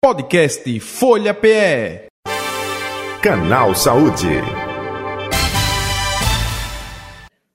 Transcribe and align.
Podcast 0.00 0.78
Folha 0.78 1.34
PE. 1.34 2.06
Canal 3.20 3.74
Saúde. 3.74 4.28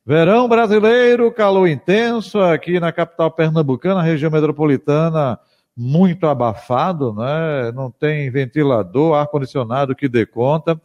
Verão 0.06 0.50
brasileiro, 0.50 1.32
calor 1.32 1.70
intenso 1.70 2.42
aqui 2.42 2.82
na 2.82 2.92
capital 2.92 3.32
pernambucana, 3.32 4.02
região 4.02 4.30
metropolitana, 4.30 5.40
muito 5.76 6.28
abafado, 6.28 7.14
né? 7.14 7.72
Não 7.74 7.90
tem 7.90 8.30
ventilador, 8.30 9.16
ar-condicionado 9.16 9.96
que 9.96 10.10
dê 10.10 10.26
conta. 10.26 10.80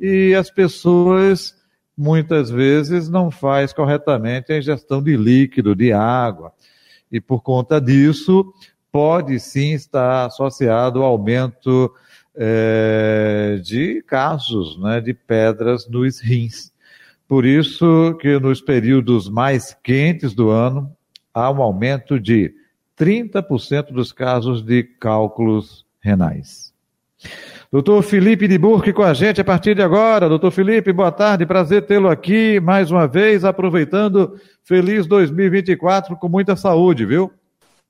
E 0.00 0.34
as 0.34 0.50
pessoas 0.50 1.54
muitas 1.96 2.50
vezes 2.50 3.08
não 3.08 3.30
faz 3.30 3.72
corretamente 3.72 4.52
a 4.52 4.58
ingestão 4.58 5.00
de 5.00 5.16
líquido, 5.16 5.76
de 5.76 5.92
água. 5.92 6.52
E 7.08 7.20
por 7.20 7.40
conta 7.40 7.80
disso, 7.80 8.52
pode 8.94 9.40
sim 9.40 9.72
estar 9.72 10.26
associado 10.26 11.02
ao 11.02 11.06
aumento 11.06 11.92
é, 12.32 13.58
de 13.60 14.00
casos 14.06 14.80
né, 14.80 15.00
de 15.00 15.12
pedras 15.12 15.88
nos 15.88 16.20
rins. 16.20 16.72
Por 17.26 17.44
isso 17.44 18.16
que 18.20 18.38
nos 18.38 18.60
períodos 18.60 19.28
mais 19.28 19.76
quentes 19.82 20.32
do 20.32 20.48
ano 20.48 20.96
há 21.34 21.50
um 21.50 21.60
aumento 21.60 22.20
de 22.20 22.54
30% 22.96 23.92
dos 23.92 24.12
casos 24.12 24.62
de 24.62 24.84
cálculos 24.84 25.84
renais. 26.00 26.72
Doutor 27.72 28.00
Felipe 28.00 28.46
de 28.46 28.56
Burque 28.56 28.92
com 28.92 29.02
a 29.02 29.12
gente 29.12 29.40
a 29.40 29.44
partir 29.44 29.74
de 29.74 29.82
agora. 29.82 30.28
Doutor 30.28 30.52
Felipe, 30.52 30.92
boa 30.92 31.10
tarde, 31.10 31.44
prazer 31.44 31.84
tê-lo 31.84 32.08
aqui 32.08 32.60
mais 32.60 32.92
uma 32.92 33.08
vez, 33.08 33.44
aproveitando 33.44 34.38
feliz 34.62 35.04
2024 35.08 36.14
com 36.16 36.28
muita 36.28 36.54
saúde, 36.54 37.04
viu? 37.04 37.32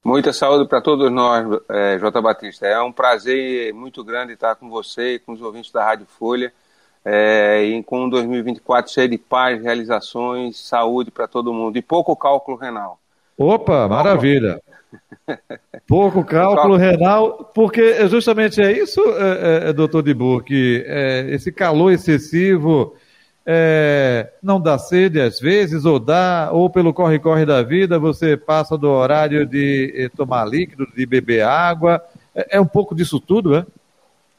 Muita 0.05 0.35
saúde 0.35 0.69
para 0.69 0.83
todos 0.83 1.11
nós, 1.11 1.61
é, 1.67 1.99
J. 1.99 2.21
Batista. 2.21 2.67
É 2.67 2.79
um 2.79 2.93
prazer 2.93 3.73
muito 3.73 4.05
grande 4.05 4.35
estar 4.35 4.55
com 4.55 4.69
você 4.69 5.15
e 5.15 5.19
com 5.19 5.33
os 5.33 5.41
ouvintes 5.41 5.73
da 5.73 5.83
Rádio 5.83 6.07
Folha. 6.07 6.53
É, 7.03 7.65
e 7.65 7.83
com 7.83 8.05
um 8.05 8.11
2024 8.11 8.93
cheio 8.93 9.09
de 9.09 9.17
paz, 9.17 9.63
realizações, 9.63 10.59
saúde 10.59 11.11
para 11.11 11.27
todo 11.27 11.55
mundo. 11.55 11.79
E 11.79 11.83
pouco 11.83 12.15
cálculo 12.15 12.59
renal. 12.59 12.99
Opa, 13.37 13.89
maravilha. 13.89 14.61
Pouco 15.89 16.23
cálculo 16.25 16.77
renal, 16.77 17.51
porque 17.55 18.07
justamente 18.07 18.61
é 18.61 18.73
isso, 18.73 19.01
é, 19.01 19.71
é, 19.71 19.73
doutor 19.73 20.03
de 20.03 20.13
Burke, 20.13 20.85
é, 20.87 21.27
esse 21.31 21.51
calor 21.51 21.91
excessivo 21.91 22.95
é, 23.47 24.33
não 24.43 24.61
dá 24.61 24.79
sede 24.79 25.21
às 25.21 25.39
vezes, 25.39 25.85
ou 25.85 25.99
dá, 25.99 26.49
ou 26.53 26.71
pelo 26.71 26.95
corre-corre 26.95 27.45
da 27.45 27.63
vida, 27.63 27.99
você 27.99 28.37
passa 28.37 28.79
do 28.79 28.89
horário 28.89 29.47
de 29.47 29.93
eh, 29.95 30.09
tomar 30.17 30.47
líquido, 30.47 30.87
de 30.97 31.05
beber 31.05 31.43
água. 31.43 32.03
É, 32.35 32.57
é 32.57 32.61
um 32.61 32.67
pouco 32.67 32.95
disso 32.95 33.21
tudo, 33.21 33.55
é? 33.55 33.67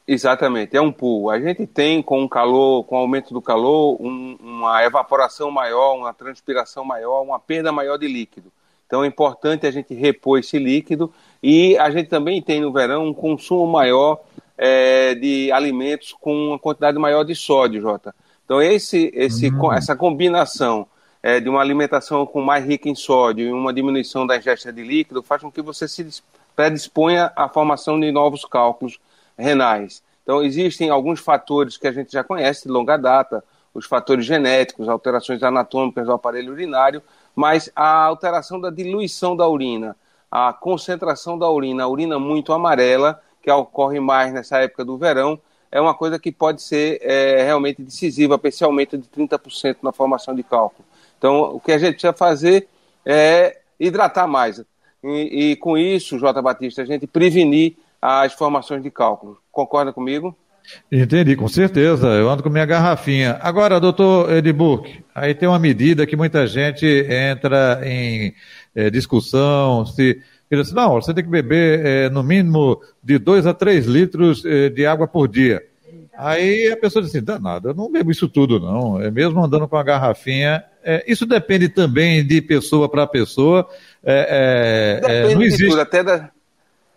Exatamente, 0.08 0.76
é 0.76 0.80
um 0.80 0.92
pool. 0.92 1.30
A 1.30 1.40
gente 1.40 1.66
tem 1.66 2.02
com 2.02 2.22
o 2.22 2.28
calor, 2.28 2.84
com 2.84 2.96
o 2.96 2.98
aumento 2.98 3.32
do 3.32 3.42
calor, 3.42 3.96
um, 4.00 4.36
uma 4.40 4.84
evaporação 4.84 5.50
maior, 5.50 5.96
uma 5.96 6.12
transpiração 6.12 6.84
maior, 6.84 7.22
uma 7.22 7.38
perda 7.38 7.72
maior 7.72 7.96
de 7.96 8.06
líquido. 8.08 8.52
Então 8.86 9.02
é 9.02 9.06
importante 9.06 9.66
a 9.66 9.70
gente 9.70 9.94
repor 9.94 10.38
esse 10.38 10.58
líquido 10.58 11.12
e 11.42 11.76
a 11.78 11.90
gente 11.90 12.08
também 12.08 12.40
tem 12.40 12.60
no 12.60 12.72
verão 12.72 13.06
um 13.06 13.14
consumo 13.14 13.66
maior 13.66 14.20
é, 14.56 15.14
de 15.16 15.50
alimentos 15.50 16.14
com 16.20 16.50
uma 16.50 16.58
quantidade 16.58 16.96
maior 16.98 17.24
de 17.24 17.34
sódio, 17.34 17.80
Jota. 17.80 18.14
Então, 18.46 18.62
esse, 18.62 19.10
esse, 19.12 19.48
uhum. 19.48 19.72
essa 19.72 19.96
combinação 19.96 20.86
é, 21.20 21.40
de 21.40 21.48
uma 21.48 21.60
alimentação 21.60 22.24
com 22.24 22.40
mais 22.40 22.64
rica 22.64 22.88
em 22.88 22.94
sódio 22.94 23.44
e 23.44 23.52
uma 23.52 23.72
diminuição 23.72 24.24
da 24.24 24.36
ingesta 24.36 24.72
de 24.72 24.84
líquido 24.84 25.20
faz 25.20 25.42
com 25.42 25.50
que 25.50 25.60
você 25.60 25.88
se 25.88 26.22
predisponha 26.54 27.32
à 27.34 27.48
formação 27.48 27.98
de 27.98 28.12
novos 28.12 28.44
cálculos 28.44 29.00
renais. 29.36 30.00
Então, 30.22 30.44
existem 30.44 30.88
alguns 30.88 31.18
fatores 31.18 31.76
que 31.76 31.88
a 31.88 31.92
gente 31.92 32.12
já 32.12 32.22
conhece 32.22 32.62
de 32.62 32.68
longa 32.68 32.96
data, 32.96 33.42
os 33.74 33.84
fatores 33.84 34.24
genéticos, 34.24 34.88
alterações 34.88 35.42
anatômicas 35.42 36.06
do 36.06 36.12
aparelho 36.12 36.52
urinário, 36.52 37.02
mas 37.34 37.68
a 37.74 38.04
alteração 38.04 38.60
da 38.60 38.70
diluição 38.70 39.36
da 39.36 39.46
urina, 39.48 39.96
a 40.30 40.52
concentração 40.52 41.36
da 41.36 41.50
urina, 41.50 41.82
a 41.82 41.88
urina 41.88 42.18
muito 42.18 42.52
amarela, 42.52 43.20
que 43.42 43.50
ocorre 43.50 43.98
mais 43.98 44.32
nessa 44.32 44.58
época 44.58 44.84
do 44.84 44.96
verão, 44.96 45.38
é 45.70 45.80
uma 45.80 45.94
coisa 45.94 46.18
que 46.18 46.32
pode 46.32 46.62
ser 46.62 47.00
é, 47.02 47.44
realmente 47.44 47.82
decisiva 47.82 48.38
para 48.38 48.48
esse 48.48 48.64
aumento 48.64 48.96
de 48.96 49.08
30% 49.08 49.76
na 49.82 49.92
formação 49.92 50.34
de 50.34 50.42
cálculo. 50.42 50.86
Então, 51.18 51.56
o 51.56 51.60
que 51.60 51.72
a 51.72 51.78
gente 51.78 51.92
precisa 51.92 52.12
fazer 52.12 52.68
é 53.04 53.58
hidratar 53.78 54.26
mais. 54.26 54.62
E, 55.02 55.50
e 55.52 55.56
com 55.56 55.76
isso, 55.76 56.18
Jota 56.18 56.42
Batista, 56.42 56.82
a 56.82 56.84
gente 56.84 57.06
prevenir 57.06 57.76
as 58.00 58.32
formações 58.32 58.82
de 58.82 58.90
cálculo. 58.90 59.38
Concorda 59.50 59.92
comigo? 59.92 60.36
Entendi, 60.90 61.36
com 61.36 61.48
certeza. 61.48 62.08
Eu 62.08 62.28
ando 62.28 62.42
com 62.42 62.50
minha 62.50 62.66
garrafinha. 62.66 63.38
Agora, 63.40 63.80
doutor 63.80 64.32
Edburg, 64.32 65.04
aí 65.14 65.34
tem 65.34 65.48
uma 65.48 65.58
medida 65.58 66.06
que 66.06 66.16
muita 66.16 66.46
gente 66.46 66.86
entra 66.86 67.80
em 67.84 68.34
é, 68.74 68.90
discussão, 68.90 69.86
se 69.86 70.20
ele 70.50 70.62
disse, 70.62 70.74
não, 70.74 70.94
você 70.94 71.12
tem 71.12 71.24
que 71.24 71.30
beber 71.30 71.84
é, 71.84 72.10
no 72.10 72.22
mínimo 72.22 72.80
de 73.02 73.18
2 73.18 73.46
a 73.46 73.54
3 73.54 73.86
litros 73.86 74.44
é, 74.44 74.68
de 74.68 74.86
água 74.86 75.06
por 75.06 75.26
dia. 75.26 75.62
Aí 76.16 76.70
a 76.70 76.76
pessoa 76.76 77.02
disse, 77.02 77.20
danado, 77.20 77.68
eu 77.68 77.74
não 77.74 77.92
bebo 77.92 78.10
isso 78.10 78.26
tudo 78.26 78.58
não, 78.58 79.00
é 79.00 79.10
mesmo 79.10 79.44
andando 79.44 79.68
com 79.68 79.76
a 79.76 79.82
garrafinha. 79.82 80.64
É, 80.82 81.04
isso 81.06 81.26
depende 81.26 81.68
também 81.68 82.26
de 82.26 82.40
pessoa 82.40 82.88
para 82.88 83.06
pessoa. 83.06 83.68
É, 84.02 85.00
é, 85.02 85.12
é, 85.12 85.20
depende 85.22 85.34
não 85.34 85.42
existe... 85.42 85.64
de 85.64 85.70
tudo, 85.70 85.80
até 85.80 86.02
da, 86.02 86.30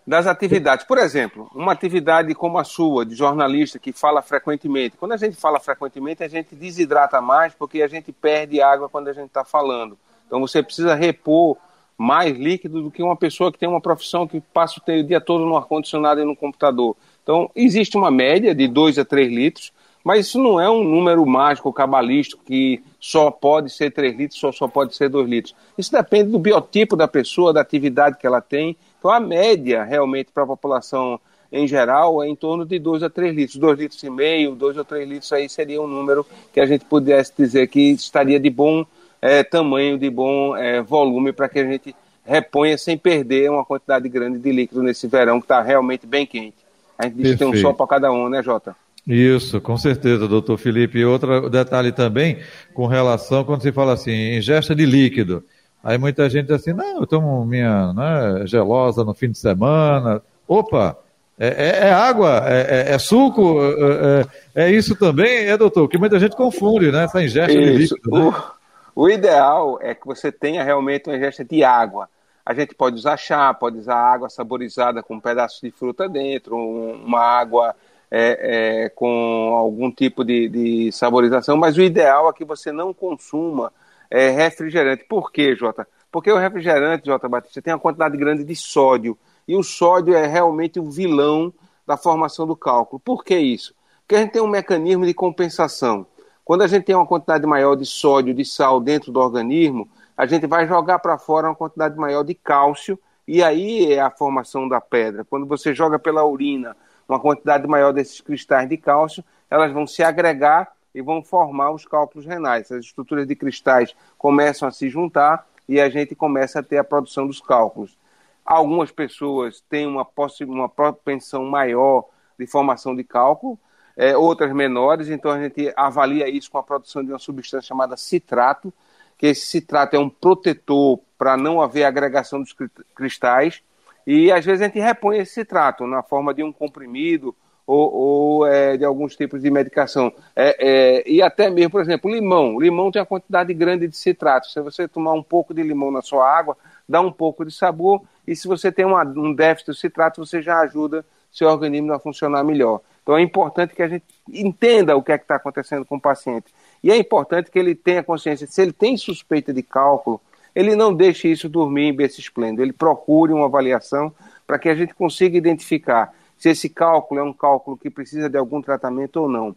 das 0.08 0.26
atividades. 0.26 0.86
Por 0.86 0.98
exemplo, 0.98 1.50
uma 1.54 1.74
atividade 1.74 2.34
como 2.34 2.58
a 2.58 2.64
sua, 2.64 3.06
de 3.06 3.14
jornalista, 3.14 3.78
que 3.78 3.92
fala 3.92 4.22
frequentemente. 4.22 4.96
Quando 4.96 5.12
a 5.12 5.18
gente 5.18 5.36
fala 5.36 5.60
frequentemente, 5.60 6.24
a 6.24 6.28
gente 6.28 6.56
desidrata 6.56 7.20
mais 7.20 7.54
porque 7.54 7.82
a 7.82 7.88
gente 7.88 8.12
perde 8.14 8.62
água 8.62 8.88
quando 8.88 9.10
a 9.10 9.14
gente 9.14 9.28
está 9.28 9.44
falando. 9.44 9.98
Então 10.26 10.40
você 10.40 10.64
precisa 10.64 10.96
repor 10.96 11.58
mais 12.00 12.38
líquido 12.38 12.82
do 12.82 12.90
que 12.90 13.04
uma 13.04 13.18
pessoa 13.18 13.52
que 13.52 13.60
tem 13.60 13.68
uma 13.68 13.82
profissão 13.82 14.26
que 14.26 14.40
passa 14.54 14.80
o 14.80 15.04
dia 15.04 15.20
todo 15.20 15.46
no 15.46 15.58
ar-condicionado 15.58 16.22
e 16.22 16.24
no 16.24 16.34
computador. 16.34 16.96
Então, 17.22 17.52
existe 17.54 17.98
uma 17.98 18.10
média 18.10 18.56
de 18.56 18.70
2 18.70 18.98
a 18.98 19.04
3 19.04 19.30
litros, 19.30 19.74
mas 20.02 20.28
isso 20.28 20.42
não 20.42 20.62
é 20.62 20.70
um 20.70 20.82
número 20.82 21.26
mágico, 21.26 21.74
cabalístico, 21.74 22.42
que 22.46 22.82
só 23.02 23.30
pode 23.30 23.70
ser 23.70 23.92
3 23.92 24.16
litros, 24.16 24.40
só, 24.40 24.50
só 24.54 24.66
pode 24.66 24.96
ser 24.96 25.10
2 25.10 25.28
litros. 25.28 25.54
Isso 25.78 25.92
depende 25.92 26.32
do 26.32 26.40
biotipo 26.40 26.96
da 26.96 27.06
pessoa, 27.06 27.52
da 27.52 27.60
atividade 27.60 28.18
que 28.18 28.26
ela 28.26 28.40
tem. 28.40 28.78
Então, 28.98 29.12
a 29.12 29.20
média, 29.20 29.84
realmente, 29.84 30.32
para 30.32 30.44
a 30.44 30.48
população 30.48 31.20
em 31.52 31.68
geral, 31.68 32.24
é 32.24 32.30
em 32.30 32.36
torno 32.36 32.66
de 32.66 32.80
2 32.80 33.04
a 33.04 33.10
3 33.10 33.36
litros. 33.36 33.58
2 33.58 33.78
litros 33.78 34.02
e 34.04 34.10
meio, 34.10 34.56
2 34.56 34.78
ou 34.78 34.86
3 34.86 35.10
litros 35.10 35.34
aí 35.34 35.50
seria 35.50 35.82
um 35.82 35.88
número 35.88 36.26
que 36.54 36.62
a 36.62 36.66
gente 36.66 36.86
pudesse 36.86 37.34
dizer 37.38 37.68
que 37.68 37.92
estaria 37.92 38.40
de 38.40 38.50
bom 38.50 38.86
é, 39.22 39.44
tamanho, 39.44 39.98
de 39.98 40.10
bom 40.10 40.56
é, 40.56 40.82
volume 40.82 41.32
para 41.32 41.50
que 41.50 41.60
a 41.60 41.66
gente 41.66 41.96
reponha 42.26 42.78
sem 42.78 42.98
perder 42.98 43.50
uma 43.50 43.66
quantidade 43.66 44.08
grande 44.08 44.38
de 44.40 44.52
líquido 44.52 44.84
nesse 44.84 45.08
verão 45.08 45.40
que 45.40 45.46
está 45.46 45.62
realmente 45.62 46.06
bem 46.06 46.26
quente. 46.26 46.58
A 46.98 47.06
gente 47.06 47.16
diz 47.16 47.32
que 47.32 47.38
tem 47.38 47.48
um 47.48 47.56
sol 47.56 47.74
para 47.74 47.88
cada 47.88 48.12
um, 48.12 48.30
né, 48.30 48.44
Jota? 48.44 48.76
Isso, 49.08 49.60
com 49.60 49.78
certeza, 49.78 50.28
doutor 50.28 50.58
Felipe. 50.58 51.00
E 51.00 51.06
outro 51.06 51.50
detalhe 51.50 51.92
também, 51.92 52.38
com 52.74 52.86
relação, 52.86 53.44
quando 53.44 53.62
se 53.62 53.72
fala 53.72 53.94
assim, 53.94 54.38
ingesta 54.38 54.76
de 54.76 54.86
líquido. 54.86 55.44
Aí 55.84 55.98
muita 55.98 56.30
gente 56.30 56.48
diz 56.48 56.58
assim, 56.58 56.74
não, 56.74 57.00
eu 57.00 57.08
tomo 57.08 57.46
minha 57.46 57.94
né, 57.94 58.46
gelosa 58.46 59.04
no 59.04 59.14
fim 59.14 59.32
de 59.32 59.38
semana. 59.38 60.22
Opa, 60.48 60.98
é, 61.40 61.48
é, 61.48 61.88
é 61.88 61.92
água, 61.92 62.44
é, 62.46 62.90
é, 62.92 62.94
é 62.94 63.00
suco, 63.00 63.60
é, 63.62 64.26
é, 64.56 64.66
é, 64.66 64.72
isso 64.72 64.94
também, 64.96 65.46
é, 65.46 65.58
doutor? 65.58 65.88
Que 65.88 65.98
muita 65.98 66.20
gente 66.20 66.36
confunde, 66.36 66.92
né? 66.92 67.06
Essa 67.06 67.24
ingesta 67.24 67.58
isso. 67.58 67.72
de 67.72 67.78
líquido. 67.78 68.12
Né? 68.12 68.26
O 68.26 68.59
ideal 69.08 69.78
é 69.82 69.94
que 69.94 70.08
você 70.08 70.32
tenha 70.32 70.64
realmente 70.64 71.08
uma 71.08 71.16
ingesta 71.16 71.46
de 71.46 71.64
água. 71.64 72.10
A 72.44 72.54
gente 72.56 72.74
pode 72.74 72.96
usar 72.96 73.16
chá, 73.16 73.54
pode 73.54 73.78
usar 73.78 73.96
água 73.96 74.28
saborizada 74.28 75.04
com 75.04 75.16
um 75.16 75.20
pedaço 75.20 75.62
de 75.62 75.70
fruta 75.70 76.10
dentro, 76.10 76.58
uma 76.58 77.22
água 77.22 77.76
é, 78.10 78.86
é, 78.86 78.90
com 78.90 79.54
algum 79.56 79.92
tipo 79.92 80.24
de, 80.24 80.50
de, 80.50 80.92
saborização, 80.92 81.56
mas 81.56 81.78
o 81.78 81.82
ideal 81.82 82.28
é 82.28 82.34
que 82.34 82.44
você 82.44 82.72
não 82.72 82.94
consuma 82.94 83.72
é, 84.10 84.30
refrigerante. 84.30 85.04
Por 85.04 85.32
quê, 85.32 85.56
Jota? 85.56 85.88
Porque 86.12 86.32
o 86.32 86.38
refrigerante, 86.38 87.06
Jota 87.06 87.30
Batista, 87.30 87.62
tem 87.62 87.74
uma 87.74 87.80
quantidade 87.80 88.18
grande 88.18 88.44
de 88.44 88.56
sódio. 88.56 89.16
E 89.48 89.56
o 89.56 89.62
sódio 89.62 90.16
é 90.16 90.26
realmente 90.26 90.80
o 90.80 90.90
vilão 90.90 91.54
da 91.86 91.98
formação 91.98 92.48
do 92.48 92.56
cálculo. 92.56 93.00
Por 93.00 93.24
que 93.24 93.38
isso? 93.38 93.76
Porque 94.02 94.16
a 94.16 94.20
gente 94.20 94.32
tem 94.32 94.42
um 94.42 94.48
mecanismo 94.48 95.06
de 95.06 95.14
compensação. 95.14 96.06
Quando 96.50 96.64
a 96.64 96.68
gente 96.68 96.86
tem 96.86 96.96
uma 96.96 97.06
quantidade 97.06 97.46
maior 97.46 97.76
de 97.76 97.86
sódio, 97.86 98.34
de 98.34 98.44
sal 98.44 98.82
dentro 98.82 99.12
do 99.12 99.20
organismo, 99.20 99.88
a 100.18 100.26
gente 100.26 100.48
vai 100.48 100.68
jogar 100.68 100.98
para 100.98 101.16
fora 101.16 101.48
uma 101.48 101.54
quantidade 101.54 101.96
maior 101.96 102.24
de 102.24 102.34
cálcio 102.34 103.00
e 103.28 103.44
aí 103.44 103.94
é 103.94 104.00
a 104.00 104.10
formação 104.10 104.68
da 104.68 104.82
pedra. 104.82 105.24
Quando 105.24 105.46
você 105.46 105.76
joga 105.76 106.00
pela 106.00 106.26
urina 106.26 106.76
uma 107.08 107.20
quantidade 107.20 107.68
maior 107.68 107.94
desses 107.94 108.20
cristais 108.20 108.68
de 108.68 108.78
cálcio, 108.78 109.24
elas 109.48 109.72
vão 109.72 109.86
se 109.86 110.02
agregar 110.02 110.72
e 110.92 111.04
vão 111.04 111.22
formar 111.22 111.70
os 111.70 111.86
cálculos 111.86 112.26
renais. 112.26 112.72
As 112.72 112.84
estruturas 112.84 113.28
de 113.28 113.36
cristais 113.36 113.96
começam 114.18 114.68
a 114.68 114.72
se 114.72 114.90
juntar 114.90 115.48
e 115.68 115.80
a 115.80 115.88
gente 115.88 116.16
começa 116.16 116.62
a 116.62 116.64
ter 116.64 116.80
a 116.80 116.84
produção 116.84 117.28
dos 117.28 117.40
cálculos. 117.40 117.96
Algumas 118.44 118.92
pessoas 118.92 119.64
têm 119.70 119.86
uma, 119.86 120.08
uma 120.48 120.68
propensão 120.68 121.46
maior 121.46 122.06
de 122.40 122.48
formação 122.48 122.96
de 122.96 123.04
cálculo, 123.04 123.56
é, 124.00 124.16
outras 124.16 124.54
menores, 124.54 125.10
então 125.10 125.30
a 125.30 125.42
gente 125.42 125.74
avalia 125.76 126.30
isso 126.30 126.50
com 126.50 126.58
a 126.58 126.64
produção 126.64 127.04
de 127.04 127.12
uma 127.12 127.20
substância 127.20 127.68
chamada 127.68 127.98
citrato, 127.98 128.74
que 129.18 129.28
esse 129.28 129.46
citrato 129.46 129.98
é 129.98 130.00
um 130.00 130.10
protetor 130.10 131.02
para 131.18 131.36
não 131.36 131.62
haver 131.62 131.84
agregação 131.84 132.40
dos 132.40 132.56
cristais, 132.96 133.62
e 134.08 134.32
às 134.32 134.46
vezes 134.46 134.62
a 134.62 134.66
gente 134.68 134.80
repõe 134.80 135.18
esse 135.18 135.34
citrato 135.34 135.86
na 135.86 136.02
forma 136.02 136.34
de 136.34 136.42
um 136.42 136.50
comprimido 136.50 137.36
ou, 137.68 137.94
ou 137.94 138.48
é, 138.48 138.78
de 138.78 138.86
alguns 138.86 139.18
tipos 139.18 139.42
de 139.42 139.52
medicação. 139.52 140.14
É, 140.34 140.56
é, 140.60 141.04
e 141.06 141.22
até 141.22 141.50
mesmo, 141.50 141.72
por 141.72 141.82
exemplo, 141.82 142.10
limão. 142.10 142.58
limão 142.58 142.92
tem 142.92 143.02
uma 143.02 143.06
quantidade 143.06 143.54
grande 143.54 143.86
de 143.86 143.98
citrato. 143.98 144.48
Se 144.48 144.62
você 144.62 144.88
tomar 144.88 145.12
um 145.12 145.22
pouco 145.22 145.54
de 145.54 145.62
limão 145.62 145.92
na 145.92 146.02
sua 146.02 146.26
água, 146.26 146.58
dá 146.88 147.02
um 147.02 147.12
pouco 147.12 147.46
de 147.46 147.52
sabor, 147.52 148.02
e 148.26 148.34
se 148.34 148.48
você 148.48 148.72
tem 148.72 148.86
uma, 148.86 149.04
um 149.04 149.34
déficit 149.36 149.74
de 149.74 149.78
citrato, 149.78 150.26
você 150.26 150.42
já 150.42 150.62
ajuda 150.62 151.06
seu 151.30 151.50
organismo 151.50 151.94
a 151.94 152.00
funcionar 152.00 152.44
melhor. 152.46 152.82
Então 153.10 153.18
é 153.18 153.24
importante 153.24 153.74
que 153.74 153.82
a 153.82 153.88
gente 153.88 154.06
entenda 154.32 154.96
o 154.96 155.02
que 155.02 155.12
é 155.12 155.18
que 155.18 155.24
está 155.24 155.34
acontecendo 155.34 155.84
com 155.84 155.96
o 155.96 156.00
paciente. 156.00 156.54
E 156.84 156.92
é 156.92 156.96
importante 156.96 157.50
que 157.50 157.58
ele 157.58 157.74
tenha 157.74 158.04
consciência, 158.04 158.46
se 158.46 158.62
ele 158.62 158.72
tem 158.72 158.96
suspeita 158.98 159.52
de 159.52 159.64
cálculo, 159.64 160.22
ele 160.54 160.76
não 160.76 160.94
deixe 160.94 161.28
isso 161.28 161.50
dormir 161.50 161.86
em 161.86 161.96
berço 161.96 162.20
esplêndido, 162.20 162.62
ele 162.62 162.72
procure 162.72 163.34
uma 163.34 163.48
avaliação 163.48 164.14
para 164.46 164.60
que 164.60 164.70
a 164.70 164.76
gente 164.76 164.94
consiga 164.94 165.36
identificar 165.36 166.14
se 166.38 166.50
esse 166.50 166.70
cálculo 166.70 167.20
é 167.20 167.24
um 167.24 167.34
cálculo 167.34 167.76
que 167.76 167.90
precisa 167.90 168.30
de 168.30 168.38
algum 168.38 168.62
tratamento 168.62 169.22
ou 169.22 169.28
não. 169.28 169.56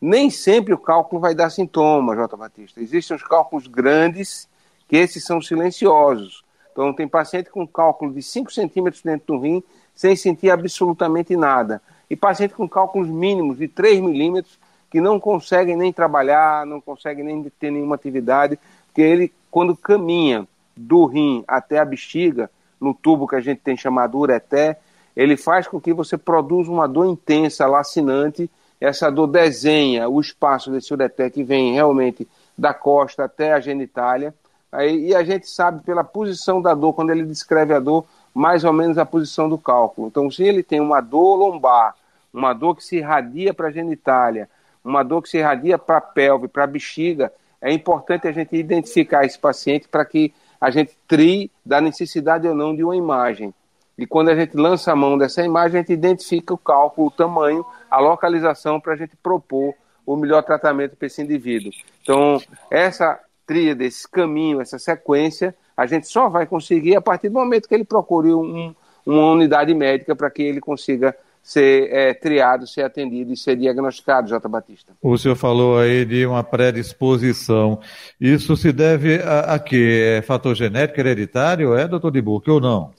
Nem 0.00 0.30
sempre 0.30 0.72
o 0.72 0.78
cálculo 0.78 1.20
vai 1.20 1.34
dar 1.34 1.50
sintomas, 1.50 2.16
J. 2.16 2.36
Batista. 2.36 2.80
Existem 2.80 3.16
os 3.16 3.24
cálculos 3.24 3.66
grandes, 3.66 4.48
que 4.86 4.96
esses 4.96 5.24
são 5.24 5.42
silenciosos. 5.42 6.44
Então, 6.70 6.92
tem 6.92 7.08
paciente 7.08 7.50
com 7.50 7.66
cálculo 7.66 8.14
de 8.14 8.22
5 8.22 8.52
centímetros 8.52 9.02
dentro 9.02 9.34
do 9.34 9.40
rim, 9.40 9.60
sem 9.92 10.14
sentir 10.14 10.50
absolutamente 10.50 11.36
nada. 11.36 11.82
E 12.12 12.16
paciente 12.16 12.52
com 12.52 12.68
cálculos 12.68 13.08
mínimos 13.08 13.56
de 13.56 13.66
3 13.66 13.98
milímetros, 14.00 14.58
que 14.90 15.00
não 15.00 15.18
conseguem 15.18 15.74
nem 15.74 15.90
trabalhar, 15.90 16.66
não 16.66 16.78
conseguem 16.78 17.24
nem 17.24 17.42
ter 17.58 17.70
nenhuma 17.70 17.94
atividade, 17.94 18.58
porque 18.84 19.00
ele, 19.00 19.32
quando 19.50 19.74
caminha 19.74 20.46
do 20.76 21.06
rim 21.06 21.42
até 21.48 21.78
a 21.78 21.84
bexiga, 21.86 22.50
no 22.78 22.92
tubo 22.92 23.26
que 23.26 23.34
a 23.34 23.40
gente 23.40 23.62
tem 23.62 23.78
chamado 23.78 24.18
ureté, 24.18 24.78
ele 25.16 25.38
faz 25.38 25.66
com 25.66 25.80
que 25.80 25.94
você 25.94 26.18
produza 26.18 26.70
uma 26.70 26.86
dor 26.86 27.06
intensa, 27.06 27.66
lacinante. 27.66 28.50
Essa 28.78 29.10
dor 29.10 29.28
desenha 29.28 30.06
o 30.06 30.20
espaço 30.20 30.70
desse 30.70 30.92
ureté 30.92 31.30
que 31.30 31.42
vem 31.42 31.72
realmente 31.72 32.28
da 32.58 32.74
costa 32.74 33.24
até 33.24 33.54
a 33.54 33.60
genitália. 33.60 34.34
Aí, 34.70 35.06
e 35.06 35.14
a 35.14 35.24
gente 35.24 35.48
sabe 35.48 35.82
pela 35.82 36.04
posição 36.04 36.60
da 36.60 36.74
dor, 36.74 36.92
quando 36.92 37.08
ele 37.08 37.24
descreve 37.24 37.72
a 37.72 37.80
dor, 37.80 38.04
mais 38.34 38.64
ou 38.64 38.72
menos 38.74 38.98
a 38.98 39.06
posição 39.06 39.48
do 39.48 39.56
cálculo. 39.56 40.08
Então, 40.08 40.30
se 40.30 40.42
ele 40.42 40.62
tem 40.62 40.78
uma 40.78 41.00
dor 41.00 41.36
lombar, 41.36 41.94
uma 42.32 42.52
dor 42.52 42.76
que 42.76 42.84
se 42.84 42.96
irradia 42.96 43.52
para 43.52 43.68
a 43.68 43.72
genitália, 43.72 44.48
uma 44.84 45.02
dor 45.02 45.22
que 45.22 45.28
se 45.28 45.38
irradia 45.38 45.78
para 45.78 45.98
a 45.98 46.00
pelve, 46.00 46.48
para 46.48 46.64
a 46.64 46.66
bexiga, 46.66 47.32
é 47.60 47.72
importante 47.72 48.26
a 48.26 48.32
gente 48.32 48.56
identificar 48.56 49.24
esse 49.24 49.38
paciente 49.38 49.86
para 49.88 50.04
que 50.04 50.34
a 50.60 50.70
gente 50.70 50.96
trie 51.06 51.50
da 51.64 51.80
necessidade 51.80 52.46
ou 52.48 52.54
não 52.54 52.74
de 52.74 52.82
uma 52.82 52.96
imagem. 52.96 53.54
E 53.96 54.06
quando 54.06 54.30
a 54.30 54.34
gente 54.34 54.56
lança 54.56 54.90
a 54.92 54.96
mão 54.96 55.18
dessa 55.18 55.44
imagem, 55.44 55.78
a 55.78 55.82
gente 55.82 55.92
identifica 55.92 56.54
o 56.54 56.58
cálculo, 56.58 57.08
o 57.08 57.10
tamanho, 57.10 57.64
a 57.90 58.00
localização 58.00 58.80
para 58.80 58.94
a 58.94 58.96
gente 58.96 59.14
propor 59.16 59.74
o 60.04 60.16
melhor 60.16 60.42
tratamento 60.42 60.96
para 60.96 61.06
esse 61.06 61.22
indivíduo. 61.22 61.72
Então, 62.02 62.40
essa 62.70 63.20
tria 63.46 63.74
desse 63.74 64.08
caminho, 64.08 64.60
essa 64.60 64.78
sequência, 64.78 65.54
a 65.76 65.86
gente 65.86 66.08
só 66.08 66.28
vai 66.28 66.46
conseguir 66.46 66.96
a 66.96 67.00
partir 67.00 67.28
do 67.28 67.34
momento 67.34 67.68
que 67.68 67.74
ele 67.74 67.84
procure 67.84 68.32
um, 68.32 68.74
uma 69.06 69.30
unidade 69.32 69.74
médica 69.74 70.16
para 70.16 70.30
que 70.30 70.42
ele 70.42 70.60
consiga 70.60 71.16
ser 71.42 71.92
é, 71.92 72.14
triado, 72.14 72.66
ser 72.66 72.82
atendido 72.82 73.32
e 73.32 73.36
ser 73.36 73.56
diagnosticado, 73.56 74.28
J. 74.28 74.48
Batista. 74.48 74.92
O 75.02 75.18
senhor 75.18 75.34
falou 75.34 75.78
aí 75.78 76.04
de 76.04 76.24
uma 76.24 76.44
predisposição. 76.44 77.80
Isso 78.20 78.56
se 78.56 78.72
deve 78.72 79.16
a, 79.16 79.54
a 79.54 79.58
quê? 79.58 80.18
É 80.18 80.22
fator 80.22 80.54
genético 80.54 81.00
hereditário, 81.00 81.74
é, 81.74 81.88
doutor 81.88 82.12
de 82.12 82.22
Buque, 82.22 82.50
ou 82.50 82.60
não? 82.60 82.92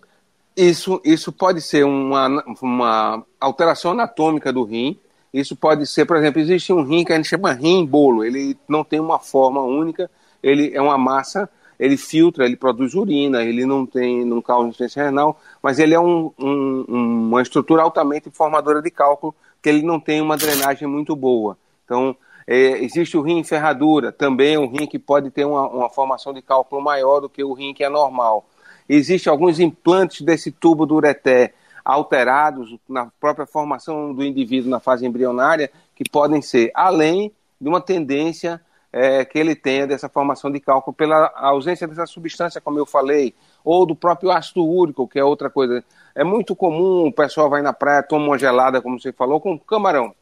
Isso, 0.55 1.01
isso 1.03 1.31
pode 1.31 1.61
ser 1.61 1.85
uma, 1.85 2.43
uma 2.61 3.23
alteração 3.39 3.91
anatômica 3.91 4.51
do 4.51 4.63
rim. 4.63 4.99
Isso 5.33 5.55
pode 5.55 5.87
ser, 5.87 6.05
por 6.05 6.17
exemplo, 6.17 6.39
existe 6.39 6.71
um 6.71 6.83
rim 6.83 7.03
que 7.03 7.13
a 7.13 7.15
gente 7.15 7.29
chama 7.29 7.53
rim 7.53 7.85
bolo. 7.85 8.23
Ele 8.23 8.55
não 8.67 8.83
tem 8.83 8.99
uma 8.99 9.17
forma 9.17 9.61
única, 9.61 10.11
ele 10.43 10.71
é 10.75 10.81
uma 10.81 10.97
massa, 10.97 11.49
ele 11.79 11.97
filtra, 11.97 12.45
ele 12.45 12.55
produz 12.55 12.93
urina, 12.93 13.43
ele 13.43 13.65
não 13.65 13.85
tem, 13.85 14.23
não 14.25 14.41
causa 14.41 14.69
insuficiência 14.69 15.03
renal, 15.03 15.39
mas 15.61 15.79
ele 15.79 15.93
é 15.93 15.99
um, 15.99 16.31
um, 16.39 16.85
uma 16.87 17.41
estrutura 17.41 17.81
altamente 17.81 18.29
formadora 18.29 18.81
de 18.81 18.91
cálculo, 18.91 19.35
que 19.61 19.69
ele 19.69 19.81
não 19.81 19.99
tem 19.99 20.21
uma 20.21 20.37
drenagem 20.37 20.87
muito 20.87 21.15
boa. 21.15 21.57
Então, 21.85 22.15
é, 22.45 22.83
existe 22.83 23.17
o 23.17 23.21
rim 23.21 23.39
em 23.39 23.43
ferradura, 23.43 24.11
também 24.11 24.57
um 24.57 24.67
rim 24.67 24.85
que 24.85 24.99
pode 24.99 25.31
ter 25.31 25.45
uma, 25.45 25.67
uma 25.67 25.89
formação 25.89 26.33
de 26.33 26.41
cálculo 26.41 26.81
maior 26.81 27.19
do 27.19 27.29
que 27.29 27.43
o 27.43 27.53
rim 27.53 27.73
que 27.73 27.83
é 27.83 27.89
normal. 27.89 28.45
Existem 28.87 29.31
alguns 29.31 29.59
implantes 29.59 30.21
desse 30.21 30.51
tubo 30.51 30.85
do 30.85 30.95
ureté 30.95 31.53
alterados 31.83 32.75
na 32.87 33.07
própria 33.19 33.45
formação 33.45 34.13
do 34.13 34.23
indivíduo 34.23 34.69
na 34.69 34.79
fase 34.79 35.05
embrionária, 35.05 35.69
que 35.95 36.09
podem 36.09 36.41
ser, 36.41 36.71
além 36.73 37.31
de 37.59 37.67
uma 37.67 37.81
tendência 37.81 38.61
é, 38.93 39.25
que 39.25 39.39
ele 39.39 39.55
tenha 39.55 39.87
dessa 39.87 40.07
formação 40.07 40.51
de 40.51 40.59
cálculo 40.59 40.95
pela 40.95 41.31
ausência 41.35 41.87
dessa 41.87 42.05
substância, 42.05 42.61
como 42.61 42.77
eu 42.77 42.85
falei, 42.85 43.33
ou 43.65 43.87
do 43.87 43.95
próprio 43.95 44.31
ácido 44.31 44.63
úrico, 44.63 45.07
que 45.07 45.17
é 45.17 45.23
outra 45.23 45.49
coisa. 45.49 45.83
É 46.13 46.23
muito 46.23 46.55
comum 46.55 47.07
o 47.07 47.11
pessoal 47.11 47.49
vai 47.49 47.63
na 47.63 47.73
praia, 47.73 48.03
toma 48.03 48.27
uma 48.27 48.37
gelada, 48.37 48.79
como 48.81 48.99
você 48.99 49.11
falou, 49.11 49.41
com 49.41 49.57
camarão. 49.57 50.13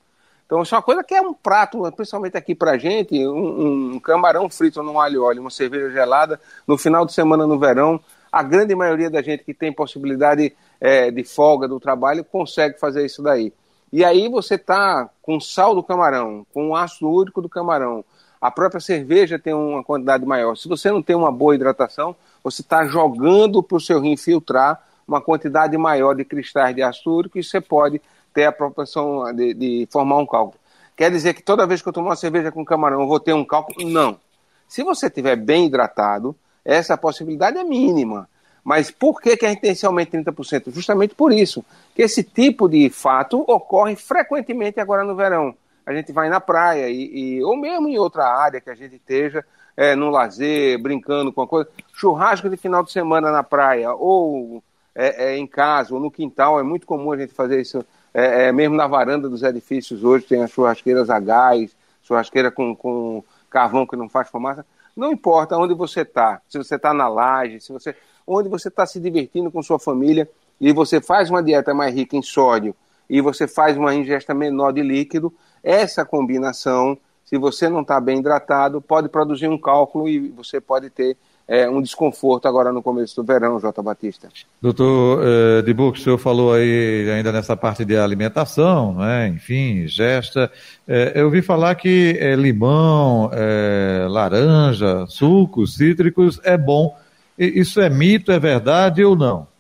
Então, 0.46 0.62
isso 0.62 0.74
é 0.74 0.78
uma 0.78 0.84
coisa 0.84 1.04
que 1.04 1.14
é 1.14 1.22
um 1.22 1.34
prato, 1.34 1.80
principalmente 1.92 2.38
aqui 2.38 2.56
pra 2.56 2.78
gente, 2.78 3.26
um, 3.28 3.94
um 3.94 4.00
camarão 4.00 4.50
frito 4.50 4.82
no 4.82 5.00
alho 5.00 5.16
e 5.16 5.20
óleo, 5.20 5.42
uma 5.42 5.50
cerveja 5.50 5.90
gelada, 5.90 6.40
no 6.66 6.78
final 6.78 7.06
de 7.06 7.14
semana 7.14 7.46
no 7.46 7.60
verão, 7.60 8.00
a 8.32 8.42
grande 8.42 8.74
maioria 8.74 9.10
da 9.10 9.22
gente 9.22 9.44
que 9.44 9.54
tem 9.54 9.74
possibilidade 9.74 10.54
é, 10.80 11.12
de 11.12 11.24
folga 11.24 11.68
do 11.68 11.80
trabalho 11.80 12.24
consegue 12.24 12.80
fazer 12.80 13.06
isso 13.06 13.22
daí. 13.22 13.54
E 13.92 14.06
aí 14.06 14.30
você 14.30 14.56
está 14.56 15.10
com 15.22 15.40
sal 15.40 15.76
do 15.76 15.84
camarão, 15.84 16.46
com 16.54 16.74
ácido 16.74 17.10
úrico 17.10 17.42
do 17.42 17.50
camarão. 17.50 18.06
A 18.42 18.50
própria 18.50 18.82
cerveja 18.82 19.38
tem 19.38 19.54
uma 19.54 19.84
quantidade 19.84 20.26
maior. 20.26 20.58
Se 20.58 20.68
você 20.68 20.90
não 20.90 21.02
tem 21.02 21.16
uma 21.16 21.32
boa 21.32 21.54
hidratação, 21.54 22.16
você 22.44 22.62
está 22.62 22.86
jogando 22.86 23.62
para 23.62 23.78
o 23.78 23.80
seu 23.80 24.00
rim 24.00 24.18
filtrar 24.18 24.82
uma 25.08 25.22
quantidade 25.22 25.78
maior 25.78 26.16
de 26.16 26.26
cristais 26.26 26.76
de 26.76 26.82
úrico 27.06 27.38
e 27.38 27.44
você 27.44 27.62
pode 27.62 28.02
ter 28.34 28.46
a 28.46 28.52
proporção 28.52 29.32
de, 29.36 29.54
de 29.54 29.88
formar 29.92 30.18
um 30.18 30.26
cálculo. 30.26 30.60
Quer 30.96 31.12
dizer 31.12 31.36
que 31.36 31.44
toda 31.44 31.68
vez 31.68 31.82
que 31.82 31.90
eu 31.90 31.94
tomar 31.94 32.10
uma 32.10 32.16
cerveja 32.16 32.52
com 32.52 32.66
camarão 32.66 33.02
eu 33.02 33.08
vou 33.08 33.20
ter 33.20 33.34
um 33.34 33.46
cálculo? 33.46 33.88
Não. 33.88 34.20
Se 34.68 34.84
você 34.84 35.08
estiver 35.08 35.36
bem 35.36 35.68
hidratado, 35.68 36.36
essa 36.66 36.98
possibilidade 36.98 37.58
é 37.58 37.64
mínima. 37.64 38.28
Mas 38.64 38.90
por 38.90 39.22
que, 39.22 39.36
que 39.36 39.46
aumento 39.86 40.18
de 40.18 40.24
30%? 40.24 40.72
Justamente 40.72 41.14
por 41.16 41.32
isso, 41.32 41.66
que 41.96 42.04
esse 42.04 42.24
tipo 42.24 42.70
de 42.70 42.90
fato 42.90 43.44
ocorre 43.48 43.96
frequentemente 43.96 44.80
agora 44.80 45.04
no 45.04 45.16
verão. 45.16 45.56
A 45.86 45.94
gente 45.94 46.12
vai 46.12 46.30
na 46.30 46.40
praia, 46.40 46.90
e, 46.90 47.38
e 47.38 47.44
ou 47.44 47.58
mesmo 47.58 47.88
em 47.88 47.98
outra 47.98 48.26
área 48.26 48.62
que 48.62 48.70
a 48.70 48.76
gente 48.76 48.96
esteja, 48.96 49.44
é, 49.76 49.96
no 49.96 50.10
lazer, 50.10 50.82
brincando 50.82 51.32
com 51.32 51.42
a 51.42 51.48
coisa. 51.48 51.70
Churrasco 51.94 52.50
de 52.50 52.58
final 52.58 52.84
de 52.84 52.92
semana 52.92 53.32
na 53.32 53.44
praia, 53.44 53.94
ou 53.94 54.64
é, 54.94 55.32
é, 55.32 55.38
em 55.38 55.48
casa, 55.48 55.94
ou 55.94 56.00
no 56.00 56.12
quintal, 56.12 56.60
é 56.60 56.64
muito 56.64 56.86
comum 56.86 57.12
a 57.12 57.18
gente 57.18 57.34
fazer 57.34 57.62
isso, 57.62 57.86
é, 58.14 58.48
é, 58.48 58.52
mesmo 58.52 58.76
na 58.76 58.88
varanda 58.88 59.30
dos 59.30 59.44
edifícios 59.44 60.04
hoje, 60.04 60.26
tem 60.26 60.44
as 60.44 60.52
churrasqueiras 60.52 61.10
a 61.10 61.20
gás, 61.20 61.76
churrasqueira 62.04 62.52
com, 62.52 62.76
com 62.76 63.24
carvão 63.50 63.86
que 63.86 63.96
não 63.96 64.10
faz 64.10 64.30
fumaça. 64.30 64.66
Não 64.96 65.12
importa 65.12 65.58
onde 65.58 65.74
você 65.74 66.02
está, 66.02 66.42
se 66.50 66.58
você 66.58 66.76
está 66.76 66.94
na 66.94 67.08
laje, 67.08 67.62
se 67.62 67.72
você, 67.72 67.96
onde 68.28 68.50
você 68.50 68.68
está 68.68 68.86
se 68.86 69.00
divertindo 69.00 69.50
com 69.50 69.64
sua 69.64 69.80
família 69.80 70.30
e 70.60 70.74
você 70.74 71.00
faz 71.00 71.30
uma 71.30 71.42
dieta 71.42 71.74
mais 71.74 71.96
rica 71.96 72.18
em 72.18 72.22
sódio 72.22 72.76
e 73.10 73.22
você 73.22 73.48
faz 73.48 73.78
uma 73.78 73.96
ingesta 73.96 74.34
menor 74.34 74.72
de 74.72 74.82
líquido, 74.82 75.34
essa 75.64 76.06
combinação, 76.06 76.98
se 77.26 77.38
você 77.38 77.70
não 77.70 77.82
está 77.82 78.00
bem 78.00 78.20
hidratado, 78.20 78.82
pode 78.82 79.10
produzir 79.10 79.48
um 79.48 79.58
cálculo 79.58 80.08
e 80.08 80.30
você 80.30 80.60
pode 80.60 80.90
ter 80.90 81.18
é, 81.48 81.70
um 81.70 81.82
desconforto 81.82 82.48
agora 82.48 82.72
no 82.72 82.82
começo 82.82 83.14
do 83.16 83.26
verão, 83.26 83.60
J. 83.60 83.82
Batista. 83.82 84.30
Doutor 84.62 85.22
eh, 85.22 85.62
de 85.62 85.74
Buc, 85.74 85.98
o 85.98 86.02
senhor 86.02 86.18
falou 86.18 86.54
aí 86.54 87.10
ainda 87.10 87.30
nessa 87.30 87.58
parte 87.58 87.84
de 87.84 87.98
alimentação, 87.98 88.96
né? 88.96 89.28
enfim, 89.28 89.86
gesta. 89.86 90.50
Eh, 90.88 91.12
eu 91.16 91.26
ouvi 91.26 91.42
falar 91.42 91.76
que 91.76 92.18
eh, 92.20 92.36
limão, 92.38 93.30
eh, 93.34 94.08
laranja, 94.10 95.06
sucos 95.08 95.76
cítricos 95.76 96.40
é 96.44 96.58
bom. 96.58 96.96
Isso 97.38 97.82
é 97.82 97.90
mito, 97.90 98.32
é 98.32 98.40
verdade 98.40 99.04
ou 99.04 99.16
não? 99.16 99.51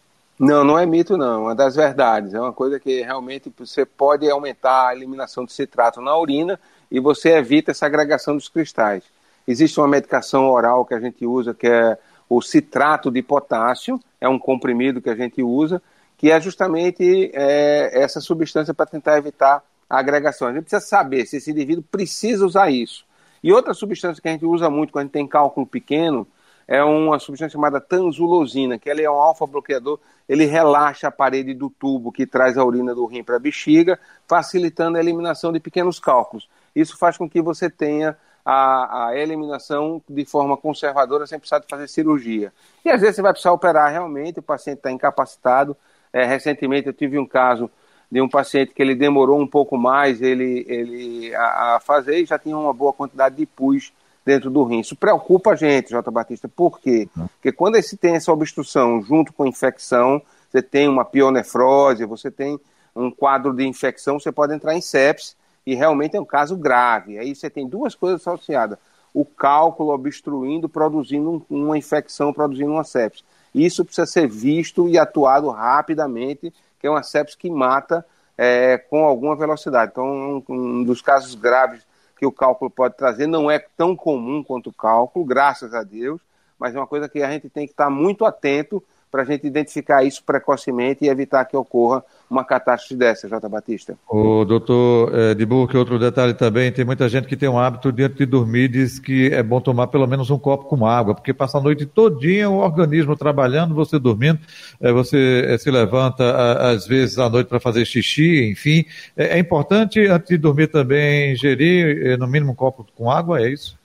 Não, 0.43 0.63
não 0.63 0.79
é 0.79 0.88
mito 0.88 1.15
não, 1.15 1.51
é 1.51 1.53
das 1.53 1.75
verdades. 1.75 2.33
É 2.33 2.39
uma 2.39 2.51
coisa 2.51 2.79
que 2.79 3.03
realmente 3.03 3.53
você 3.55 3.86
pode 3.86 4.27
aumentar 4.27 4.88
a 4.88 4.95
eliminação 4.95 5.45
de 5.45 5.53
citrato 5.53 6.01
na 6.01 6.17
urina 6.17 6.60
e 6.89 7.00
você 7.00 7.33
evita 7.33 7.69
essa 7.69 7.86
agregação 7.86 8.36
dos 8.36 8.50
cristais. 8.50 9.03
Existe 9.48 9.79
uma 9.79 9.88
medicação 9.88 10.50
oral 10.50 10.83
que 10.83 10.95
a 10.95 11.00
gente 11.00 11.27
usa 11.27 11.53
que 11.53 11.67
é 11.67 11.95
o 12.27 12.41
citrato 12.41 13.12
de 13.12 13.21
potássio, 13.21 14.00
é 14.19 14.27
um 14.27 14.39
comprimido 14.39 15.00
que 15.00 15.12
a 15.12 15.15
gente 15.15 15.43
usa, 15.43 15.79
que 16.17 16.31
é 16.31 16.41
justamente 16.41 17.29
é, 17.36 18.01
essa 18.01 18.19
substância 18.19 18.74
para 18.74 18.88
tentar 18.88 19.19
evitar 19.19 19.63
a 19.88 20.00
agregação. 20.00 20.48
A 20.48 20.53
gente 20.53 20.63
precisa 20.63 20.81
saber 20.81 21.27
se 21.27 21.38
esse 21.38 21.51
indivíduo 21.51 21.83
precisa 21.83 22.43
usar 22.43 22.71
isso. 22.71 23.05
E 23.43 23.53
outra 23.53 23.75
substância 23.75 24.19
que 24.19 24.27
a 24.27 24.31
gente 24.31 24.45
usa 24.48 24.71
muito 24.71 24.91
quando 24.91 25.03
a 25.03 25.05
gente 25.05 25.13
tem 25.13 25.27
cálculo 25.27 25.67
pequeno 25.67 26.25
é 26.68 26.84
uma 26.84 27.20
substância 27.20 27.53
chamada 27.53 27.82
tanzulosina, 27.82 28.77
que 28.77 28.89
ela 28.89 29.01
é 29.01 29.10
um 29.10 29.13
alfa-bloqueador, 29.13 30.00
ele 30.27 30.46
relaxa 30.46 31.08
a 31.08 31.12
parede 31.12 31.53
do 31.53 31.70
tubo 31.70 32.12
que 32.12 32.25
traz 32.25 32.58
a 32.58 32.63
urina 32.63 32.96
do 32.96 33.06
rim 33.06 33.24
para 33.24 33.36
a 33.36 33.39
bexiga, 33.39 34.00
facilitando 34.27 34.98
a 34.98 35.00
eliminação 35.00 35.51
de 35.51 35.60
pequenos 35.60 36.00
cálculos. 36.00 36.48
Isso 36.75 36.98
faz 36.98 37.18
com 37.18 37.30
que 37.30 37.41
você 37.41 37.70
tenha 37.70 38.18
a, 38.46 39.08
a 39.08 39.18
eliminação 39.18 40.01
de 40.10 40.25
forma 40.25 40.58
conservadora 40.58 41.27
sem 41.27 41.38
precisar 41.38 41.60
de 41.60 41.68
fazer 41.68 41.88
cirurgia. 41.88 42.53
E 42.84 42.89
às 42.89 43.01
vezes 43.01 43.18
você 43.18 43.22
vai 43.22 43.34
precisar 43.34 43.51
operar 43.51 43.91
realmente, 43.91 44.39
o 44.39 44.44
paciente 44.44 44.77
está 44.77 44.91
incapacitado. 44.91 45.75
É, 46.13 46.25
recentemente 46.25 46.88
eu 46.88 46.94
tive 46.94 47.18
um 47.20 47.25
caso 47.25 47.70
de 48.12 48.22
um 48.22 48.27
paciente 48.27 48.74
que 48.74 48.82
ele 48.82 48.94
demorou 48.94 49.39
um 49.39 49.48
pouco 49.48 49.77
mais 49.77 50.22
ele, 50.22 50.65
ele 50.68 51.34
a, 51.34 51.75
a 51.75 51.80
fazer 51.80 52.20
e 52.20 52.25
já 52.25 52.38
tinha 52.38 52.58
uma 52.58 52.74
boa 52.74 52.91
quantidade 52.91 53.36
de 53.36 53.46
pus 53.46 53.94
dentro 54.25 54.50
do 54.50 54.63
rim. 54.63 54.80
Isso 54.80 54.96
preocupa 54.96 55.51
a 55.51 55.56
gente, 55.56 55.92
Jota 55.92 56.12
Batista. 56.12 56.48
Por 56.48 56.80
quê? 56.80 57.10
Porque 57.13 57.51
quando 57.51 57.82
você 57.82 57.98
tem 57.98 58.16
essa 58.16 58.32
obstrução 58.32 59.01
junto 59.01 59.34
com 59.34 59.46
infecção, 59.46 60.22
você 60.50 60.62
tem 60.62 60.88
uma 60.88 61.06
pionefrose, 61.06 62.06
você 62.06 62.30
tem 62.30 62.60
um 62.96 63.10
quadro 63.10 63.54
de 63.54 63.66
infecção, 63.66 64.20
você 64.20 64.32
pode 64.32 64.54
entrar 64.54 64.75
em 64.75 64.82
sepsis 64.82 65.36
e 65.66 65.75
realmente 65.75 66.16
é 66.16 66.22
um 66.22 66.25
caso 66.25 66.56
grave. 66.56 67.18
Aí 67.18 67.36
você 67.36 67.50
tem 67.50 67.68
duas 67.68 67.96
coisas 67.96 68.22
associadas. 68.22 68.78
O 69.13 69.25
cálculo 69.25 69.94
obstruindo, 69.94 70.70
produzindo 70.70 71.46
uma 71.50 71.78
infecção, 71.78 72.34
produzindo 72.34 72.72
uma 72.72 72.84
sepsis. 72.84 73.24
Isso 73.54 73.84
precisa 73.84 74.06
ser 74.06 74.28
visto 74.28 74.88
e 74.88 74.98
atuado 74.98 75.50
rapidamente, 75.50 76.54
que 76.80 76.88
é 76.88 76.90
uma 76.90 77.04
sepsis 77.04 77.36
que 77.36 77.50
mata 77.50 78.06
é, 78.38 78.78
com 78.78 79.06
alguma 79.06 79.36
velocidade. 79.36 79.92
Então, 79.92 80.44
um, 80.48 80.54
um 80.54 80.84
dos 80.84 81.01
casos 81.01 81.36
graves 81.36 81.86
que 82.22 82.25
o 82.28 82.32
cálculo 82.32 82.70
pode 82.70 82.96
trazer. 82.96 83.25
Não 83.25 83.50
é 83.50 83.58
tão 83.58 83.96
comum 83.96 84.44
quanto 84.44 84.70
o 84.70 84.74
cálculo, 84.74 85.25
graças 85.25 85.74
a 85.74 85.82
Deus, 85.82 86.22
mas 86.60 86.75
é 86.75 86.78
uma 86.78 86.86
coisa 86.86 87.10
que 87.10 87.24
a 87.24 87.32
gente 87.32 87.50
tem 87.50 87.66
que 87.66 87.74
estar 87.74 87.90
muito 87.90 88.25
atento 88.25 88.84
para 89.12 89.24
a 89.24 89.25
gente 89.25 89.46
identificar 89.46 90.03
isso 90.03 90.24
precocemente 90.24 91.03
e 91.03 91.10
evitar 91.10 91.44
que 91.44 91.58
ocorra 91.58 92.03
uma 92.30 92.46
catástrofe 92.46 92.96
dessa, 92.96 93.27
Jota 93.27 93.50
Batista. 93.50 93.98
O 94.10 94.46
doutor 94.46 95.12
é, 95.13 95.46
Burke, 95.46 95.75
outro 95.75 96.00
detalhe 96.00 96.34
também, 96.34 96.72
tem 96.72 96.86
muita 96.86 97.10
gente 97.10 97.27
que 97.27 97.36
tem 97.36 97.50
um 97.50 97.60
hábito 97.60 97.91
de 97.91 98.03
antes 98.03 98.18
de 98.18 98.25
dormir 98.25 98.70
diz 98.70 99.00
que 99.00 99.27
é 99.34 99.44
bom 99.44 99.60
tomar 99.60 99.88
pelo 99.88 100.08
menos 100.08 100.30
um 100.30 100.39
copo 100.39 100.65
com 100.65 100.86
água, 100.86 101.13
porque 101.13 101.34
passa 101.34 101.58
a 101.58 101.62
noite 101.62 101.86
todinha 101.86 102.50
o 102.50 102.60
organismo 102.60 103.18
trabalhando, 103.18 103.75
você 103.75 104.00
dormindo, 104.00 104.39
é, 104.80 104.94
você 104.94 105.46
é, 105.46 105.58
se 105.58 105.70
levanta 105.70 106.24
a, 106.24 106.72
às 106.72 106.88
vezes 106.88 107.20
à 107.20 107.30
noite 107.30 107.48
para 107.48 107.60
fazer 107.60 107.84
xixi, 107.84 108.50
enfim. 108.50 108.86
É, 109.18 109.38
é, 109.38 109.39
importante 109.39 110.00
antes 110.08 110.30
de 110.30 110.38
dormir 110.38 110.68
também 110.68 111.34
ingerir 111.34 112.18
no 112.18 112.27
mínimo 112.27 112.53
um 112.53 112.56
copo 112.56 112.86
com 112.96 113.12
água, 113.12 113.41
é 113.41 113.50
isso? 113.50 113.80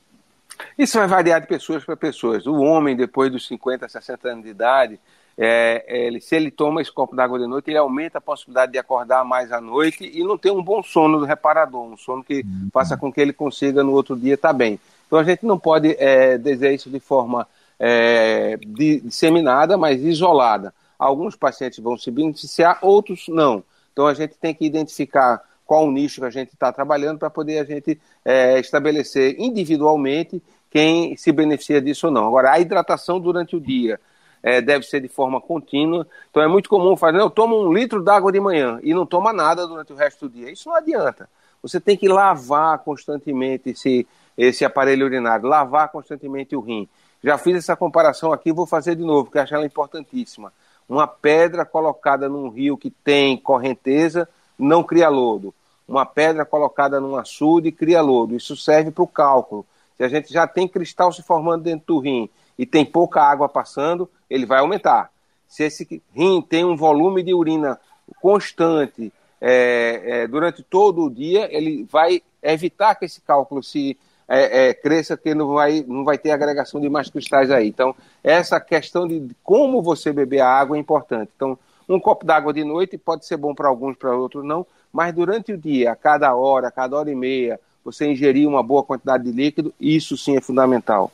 Isso 0.79 0.99
vai 0.99 1.07
variar 1.07 1.41
de 1.41 1.47
pessoas 1.47 1.85
para 1.85 1.97
pessoas. 1.97 2.47
O 2.47 2.57
homem, 2.57 2.97
depois 2.97 3.31
dos 3.31 3.47
50, 3.47 3.89
60 3.89 4.29
anos 4.29 4.45
de 4.45 4.51
idade, 4.51 5.01
é, 5.39 5.85
ele, 6.07 6.21
se 6.21 6.35
ele 6.35 6.51
toma 6.51 6.81
esse 6.81 6.91
copo 6.91 7.15
d'água 7.15 7.39
de 7.39 7.47
noite, 7.47 7.71
ele 7.71 7.79
aumenta 7.79 8.19
a 8.19 8.21
possibilidade 8.23 8.73
de 8.73 8.79
acordar 8.79 9.25
mais 9.25 9.53
à 9.53 9.61
noite 9.61 10.11
e 10.13 10.25
não 10.25 10.39
ter 10.39 10.51
um 10.51 10.63
bom 10.63 10.83
sono 10.83 11.19
do 11.19 11.27
reparador, 11.27 11.83
um 11.85 11.97
sono 11.97 12.25
que 12.25 12.41
uhum. 12.41 12.71
faça 12.73 12.97
com 12.97 13.13
que 13.13 13.21
ele 13.21 13.35
consiga 13.35 13.85
no 13.85 13.93
outro 13.93 14.17
dia 14.17 14.35
estar 14.35 14.49
tá 14.49 14.55
bem. 14.55 14.81
Então 15.07 15.19
a 15.19 15.25
gente 15.25 15.45
não 15.45 15.59
pode 15.59 15.95
é, 15.99 16.39
dizer 16.39 16.75
isso 16.75 16.89
de 16.89 16.99
forma 16.99 17.47
é, 17.79 18.59
disseminada, 18.67 19.77
mas 19.77 20.01
isolada. 20.03 20.73
Alguns 20.99 21.37
pacientes 21.37 21.79
vão 21.79 21.99
se 21.99 22.11
beneficiar, 22.11 22.79
outros 22.81 23.27
não. 23.29 23.63
Então 23.93 24.07
a 24.07 24.15
gente 24.15 24.35
tem 24.39 24.55
que 24.55 24.65
identificar 24.65 25.43
qual 25.67 25.85
o 25.87 25.91
nicho 25.91 26.21
que 26.21 26.27
a 26.27 26.31
gente 26.31 26.55
está 26.55 26.73
trabalhando 26.73 27.19
para 27.19 27.29
poder 27.29 27.59
a 27.59 27.65
gente 27.65 28.01
é, 28.25 28.59
estabelecer 28.59 29.35
individualmente 29.39 30.43
quem 30.71 31.17
se 31.17 31.33
beneficia 31.33 31.81
disso 31.81 32.07
ou 32.07 32.13
não. 32.13 32.27
Agora, 32.27 32.53
a 32.53 32.61
hidratação 32.61 33.19
durante 33.19 33.57
o 33.57 33.61
dia, 33.61 34.01
é, 34.43 34.61
deve 34.61 34.87
ser 34.87 35.01
de 35.01 35.09
forma 35.09 35.41
contínua. 35.41 36.07
Então 36.31 36.41
é 36.41 36.47
muito 36.47 36.69
comum 36.69 36.97
fazer, 36.97 37.19
eu 37.19 37.29
tomo 37.29 37.61
um 37.61 37.73
litro 37.73 38.01
d'água 38.01 38.31
de 38.31 38.39
manhã 38.39 38.79
e 38.83 38.95
não 38.95 39.05
toma 39.05 39.33
nada 39.33 39.67
durante 39.67 39.93
o 39.93 39.97
resto 39.97 40.29
do 40.29 40.35
dia. 40.35 40.53
Isso 40.53 40.69
não 40.69 40.77
adianta. 40.77 41.29
Você 41.61 41.81
tem 41.81 41.97
que 41.97 42.09
lavar 42.09 42.79
constantemente 42.79 43.71
esse, 43.71 44.07
esse 44.39 44.65
aparelho 44.65 45.05
urinário, 45.05 45.49
lavar 45.49 45.91
constantemente 45.91 46.55
o 46.55 46.61
rim. 46.61 46.89
Já 47.25 47.37
fiz 47.37 47.57
essa 47.57 47.75
comparação 47.75 48.33
aqui, 48.33 48.53
vou 48.53 48.67
fazer 48.67 48.95
de 48.95 49.03
novo, 49.03 49.25
porque 49.25 49.39
acho 49.41 49.53
ela 49.53 49.67
importantíssima. 49.67 50.53
Uma 50.89 51.09
pedra 51.09 51.65
colocada 51.65 52.29
num 52.29 52.49
rio 52.49 52.77
que 52.77 52.91
tem 52.91 53.37
correnteza 53.37 54.29
não 54.59 54.83
cria 54.83 55.09
lodo. 55.09 55.55
Uma 55.87 56.05
pedra 56.05 56.45
colocada 56.45 57.01
num 57.01 57.17
açude 57.17 57.71
cria 57.71 58.01
lodo. 58.01 58.35
Isso 58.35 58.57
serve 58.57 58.91
para 58.91 59.05
o 59.05 59.09
cálculo. 59.09 59.65
Se 59.97 60.05
a 60.05 60.09
gente 60.09 60.33
já 60.33 60.47
tem 60.47 60.67
cristal 60.67 61.13
se 61.13 61.23
formando 61.23 61.63
dentro 61.63 61.95
do 61.95 61.99
rim 62.01 62.29
e 62.59 62.67
tem 62.67 62.85
pouca 62.85 63.23
água 63.23 63.49
passando, 63.49 64.09
ele 64.29 64.45
vai 64.45 64.59
aumentar. 64.59 65.11
Se 65.49 65.65
esse 65.65 66.03
rim 66.13 66.43
tem 66.43 66.65
um 66.65 66.77
volume 66.77 67.23
de 67.23 67.33
urina 67.33 67.79
constante 68.21 69.13
é, 69.41 70.03
é, 70.05 70.27
durante 70.27 70.63
todo 70.63 71.05
o 71.05 71.11
dia, 71.11 71.49
ele 71.55 71.87
vai 71.91 72.23
evitar 72.43 72.95
que 72.95 73.05
esse 73.05 73.21
cálculo 73.21 73.63
se 73.63 73.97
é, 74.29 74.69
é 74.69 74.75
cresça, 74.75 75.17
porque 75.17 75.35
não 75.35 75.55
vai, 75.55 75.85
não 75.87 76.05
vai 76.05 76.19
ter 76.19 76.31
agregação 76.31 76.81
de 76.81 76.89
mais 76.89 77.09
cristais 77.09 77.51
aí. 77.51 77.69
Então, 77.69 77.95
essa 78.25 78.61
questão 78.61 79.07
de 79.07 79.29
como 79.43 79.83
você 79.83 80.13
beber 80.13 80.41
a 80.41 80.49
água 80.49 80.77
é 80.77 80.81
importante. 80.81 81.31
Então, 81.37 81.57
um 81.89 82.01
copo 82.01 82.25
d'água 82.25 82.53
de 82.53 82.65
noite 82.65 82.99
pode 82.99 83.27
ser 83.27 83.37
bom 83.37 83.55
para 83.55 83.69
alguns, 83.69 83.97
para 83.97 84.15
outros 84.17 84.45
não, 84.45 84.67
mas 84.93 85.15
durante 85.15 85.53
o 85.53 85.59
dia, 85.59 85.93
a 85.93 85.97
cada 85.97 86.35
hora, 86.35 86.69
a 86.69 86.71
cada 86.71 86.97
hora 86.97 87.11
e 87.11 87.15
meia, 87.15 87.61
você 87.85 88.07
ingerir 88.11 88.49
uma 88.49 88.63
boa 88.63 88.83
quantidade 88.83 89.25
de 89.25 89.31
líquido, 89.31 89.73
isso 89.81 90.17
sim 90.17 90.37
é 90.37 90.41
fundamental. 90.41 91.13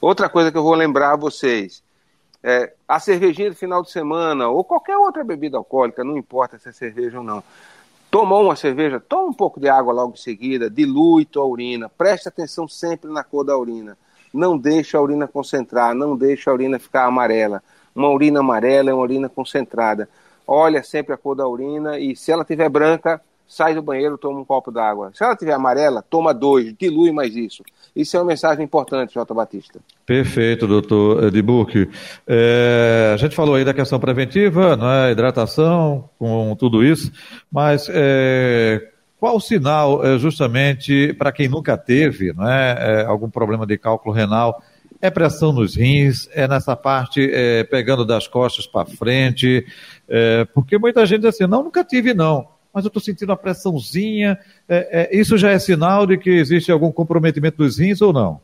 Outra 0.00 0.28
coisa 0.28 0.52
que 0.52 0.58
eu 0.58 0.62
vou 0.62 0.74
lembrar 0.74 1.12
a 1.12 1.16
vocês, 1.16 1.82
é, 2.42 2.72
a 2.86 3.00
cervejinha 3.00 3.50
do 3.50 3.56
final 3.56 3.82
de 3.82 3.90
semana, 3.90 4.48
ou 4.48 4.64
qualquer 4.64 4.96
outra 4.96 5.24
bebida 5.24 5.56
alcoólica, 5.56 6.04
não 6.04 6.16
importa 6.16 6.58
se 6.58 6.68
é 6.68 6.72
cerveja 6.72 7.18
ou 7.18 7.24
não. 7.24 7.42
Tomou 8.10 8.44
uma 8.44 8.56
cerveja, 8.56 9.00
toma 9.00 9.28
um 9.28 9.32
pouco 9.32 9.58
de 9.58 9.68
água 9.68 9.92
logo 9.92 10.12
em 10.14 10.18
seguida, 10.18 10.68
dilui 10.68 11.24
tua 11.24 11.44
urina, 11.44 11.88
preste 11.88 12.28
atenção 12.28 12.68
sempre 12.68 13.10
na 13.10 13.24
cor 13.24 13.44
da 13.44 13.56
urina. 13.56 13.96
Não 14.32 14.58
deixa 14.58 14.98
a 14.98 15.00
urina 15.00 15.26
concentrar, 15.26 15.94
não 15.94 16.16
deixa 16.16 16.50
a 16.50 16.54
urina 16.54 16.78
ficar 16.78 17.06
amarela. 17.06 17.62
Uma 17.94 18.10
urina 18.10 18.40
amarela 18.40 18.90
é 18.90 18.94
uma 18.94 19.02
urina 19.02 19.28
concentrada. 19.28 20.08
Olha 20.46 20.82
sempre 20.82 21.14
a 21.14 21.16
cor 21.16 21.36
da 21.36 21.46
urina 21.46 21.98
e 21.98 22.16
se 22.16 22.32
ela 22.32 22.44
tiver 22.44 22.68
branca, 22.68 23.20
sai 23.46 23.74
do 23.74 23.82
banheiro, 23.82 24.16
toma 24.16 24.40
um 24.40 24.44
copo 24.44 24.70
d'água. 24.70 25.10
Se 25.14 25.22
ela 25.22 25.36
tiver 25.36 25.52
amarela, 25.52 26.02
toma 26.08 26.32
dois, 26.32 26.74
dilui 26.78 27.12
mais 27.12 27.36
isso. 27.36 27.62
Isso 27.94 28.16
é 28.16 28.20
uma 28.20 28.26
mensagem 28.26 28.64
importante, 28.64 29.14
Jota 29.14 29.34
Batista. 29.34 29.78
Perfeito, 30.06 30.66
doutor 30.66 31.24
Edburg. 31.24 31.90
É, 32.26 33.12
a 33.12 33.16
gente 33.18 33.36
falou 33.36 33.54
aí 33.54 33.64
da 33.64 33.74
questão 33.74 34.00
preventiva, 34.00 34.78
é, 35.06 35.12
hidratação, 35.12 36.08
com 36.18 36.56
tudo 36.56 36.82
isso, 36.82 37.12
mas 37.50 37.86
é, 37.90 38.88
qual 39.20 39.36
o 39.36 39.40
sinal, 39.40 40.04
é, 40.04 40.18
justamente, 40.18 41.14
para 41.18 41.30
quem 41.30 41.46
nunca 41.46 41.76
teve 41.76 42.32
não 42.32 42.48
é, 42.48 43.02
é, 43.02 43.04
algum 43.04 43.30
problema 43.30 43.64
de 43.64 43.78
cálculo 43.78 44.14
renal, 44.14 44.62
é 45.02 45.10
pressão 45.10 45.52
nos 45.52 45.74
rins, 45.74 46.28
é 46.32 46.48
nessa 46.48 46.74
parte 46.74 47.28
é, 47.30 47.64
pegando 47.64 48.06
das 48.06 48.26
costas 48.26 48.66
para 48.66 48.86
frente, 48.86 49.66
é, 50.08 50.46
porque 50.54 50.78
muita 50.78 51.04
gente 51.04 51.22
diz 51.22 51.34
assim, 51.34 51.46
não, 51.46 51.64
nunca 51.64 51.84
tive 51.84 52.14
não 52.14 52.48
mas 52.72 52.84
eu 52.84 52.88
estou 52.88 53.02
sentindo 53.02 53.30
uma 53.30 53.36
pressãozinha. 53.36 54.38
É, 54.68 55.10
é, 55.12 55.16
isso 55.16 55.36
já 55.36 55.50
é 55.50 55.58
sinal 55.58 56.06
de 56.06 56.16
que 56.16 56.30
existe 56.30 56.72
algum 56.72 56.90
comprometimento 56.90 57.58
dos 57.58 57.78
rins 57.78 58.00
ou 58.00 58.12
não? 58.12 58.40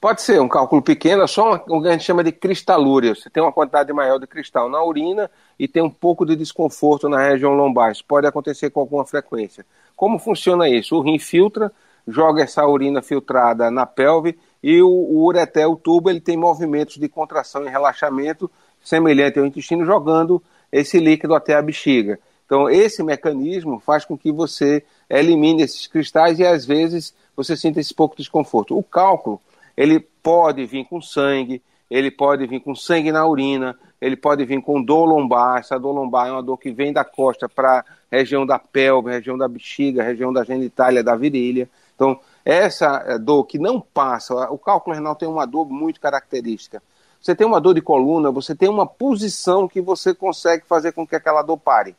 Pode 0.00 0.20
ser 0.20 0.40
um 0.40 0.48
cálculo 0.48 0.82
pequeno, 0.82 1.22
é 1.22 1.26
só 1.28 1.64
o 1.68 1.80
que 1.80 1.88
a 1.88 1.92
gente 1.92 2.04
chama 2.04 2.24
de 2.24 2.32
cristalúria. 2.32 3.14
Você 3.14 3.30
tem 3.30 3.42
uma 3.42 3.52
quantidade 3.52 3.92
maior 3.92 4.18
de 4.18 4.26
cristal 4.26 4.68
na 4.68 4.82
urina 4.82 5.30
e 5.58 5.68
tem 5.68 5.82
um 5.82 5.88
pouco 5.88 6.26
de 6.26 6.34
desconforto 6.34 7.08
na 7.08 7.22
região 7.22 7.54
lombar. 7.54 7.92
Isso 7.92 8.04
pode 8.04 8.26
acontecer 8.26 8.70
com 8.70 8.80
alguma 8.80 9.06
frequência. 9.06 9.64
Como 9.96 10.18
funciona 10.18 10.68
isso? 10.68 10.96
O 10.96 11.02
rim 11.02 11.20
filtra, 11.20 11.70
joga 12.06 12.42
essa 12.42 12.66
urina 12.66 13.00
filtrada 13.00 13.70
na 13.70 13.86
pelve 13.86 14.36
e 14.62 14.80
o, 14.82 14.88
o 14.88 15.24
ureter, 15.24 15.68
o 15.68 15.76
tubo, 15.76 16.08
ele 16.08 16.20
tem 16.20 16.36
movimentos 16.36 16.96
de 16.96 17.08
contração 17.08 17.64
e 17.64 17.68
relaxamento 17.68 18.50
semelhante 18.82 19.38
ao 19.38 19.46
intestino, 19.46 19.84
jogando 19.84 20.42
esse 20.70 20.98
líquido 20.98 21.34
até 21.34 21.54
a 21.54 21.62
bexiga. 21.62 22.18
Então, 22.46 22.68
esse 22.68 23.02
mecanismo 23.02 23.80
faz 23.80 24.04
com 24.04 24.16
que 24.16 24.30
você 24.30 24.84
elimine 25.08 25.62
esses 25.62 25.86
cristais 25.86 26.38
e, 26.38 26.46
às 26.46 26.64
vezes, 26.66 27.14
você 27.34 27.56
sinta 27.56 27.80
esse 27.80 27.94
pouco 27.94 28.14
de 28.14 28.22
desconforto. 28.22 28.76
O 28.76 28.82
cálculo, 28.82 29.40
ele 29.76 30.00
pode 30.22 30.64
vir 30.66 30.84
com 30.84 31.00
sangue, 31.00 31.62
ele 31.90 32.10
pode 32.10 32.46
vir 32.46 32.60
com 32.60 32.74
sangue 32.74 33.10
na 33.10 33.26
urina, 33.26 33.78
ele 34.00 34.16
pode 34.16 34.44
vir 34.44 34.60
com 34.60 34.82
dor 34.82 35.04
lombar. 35.04 35.60
Essa 35.60 35.78
dor 35.78 35.92
lombar 35.92 36.28
é 36.28 36.32
uma 36.32 36.42
dor 36.42 36.58
que 36.58 36.70
vem 36.70 36.92
da 36.92 37.04
costa 37.04 37.48
para 37.48 37.78
a 37.78 37.84
região 38.10 38.44
da 38.44 38.58
pelve, 38.58 39.10
região 39.10 39.38
da 39.38 39.48
bexiga, 39.48 40.02
região 40.02 40.32
da 40.32 40.44
genitália, 40.44 41.02
da 41.02 41.16
virilha. 41.16 41.68
Então, 41.94 42.18
essa 42.44 43.18
dor 43.18 43.44
que 43.44 43.58
não 43.58 43.80
passa, 43.80 44.34
o 44.50 44.58
cálculo 44.58 44.94
renal 44.94 45.14
tem 45.14 45.28
uma 45.28 45.46
dor 45.46 45.66
muito 45.68 46.00
característica. 46.00 46.82
Você 47.20 47.36
tem 47.36 47.46
uma 47.46 47.60
dor 47.60 47.74
de 47.74 47.80
coluna, 47.80 48.32
você 48.32 48.52
tem 48.54 48.68
uma 48.68 48.84
posição 48.84 49.68
que 49.68 49.80
você 49.80 50.12
consegue 50.12 50.66
fazer 50.66 50.90
com 50.92 51.06
que 51.06 51.14
aquela 51.14 51.42
dor 51.42 51.56
pare. 51.56 51.94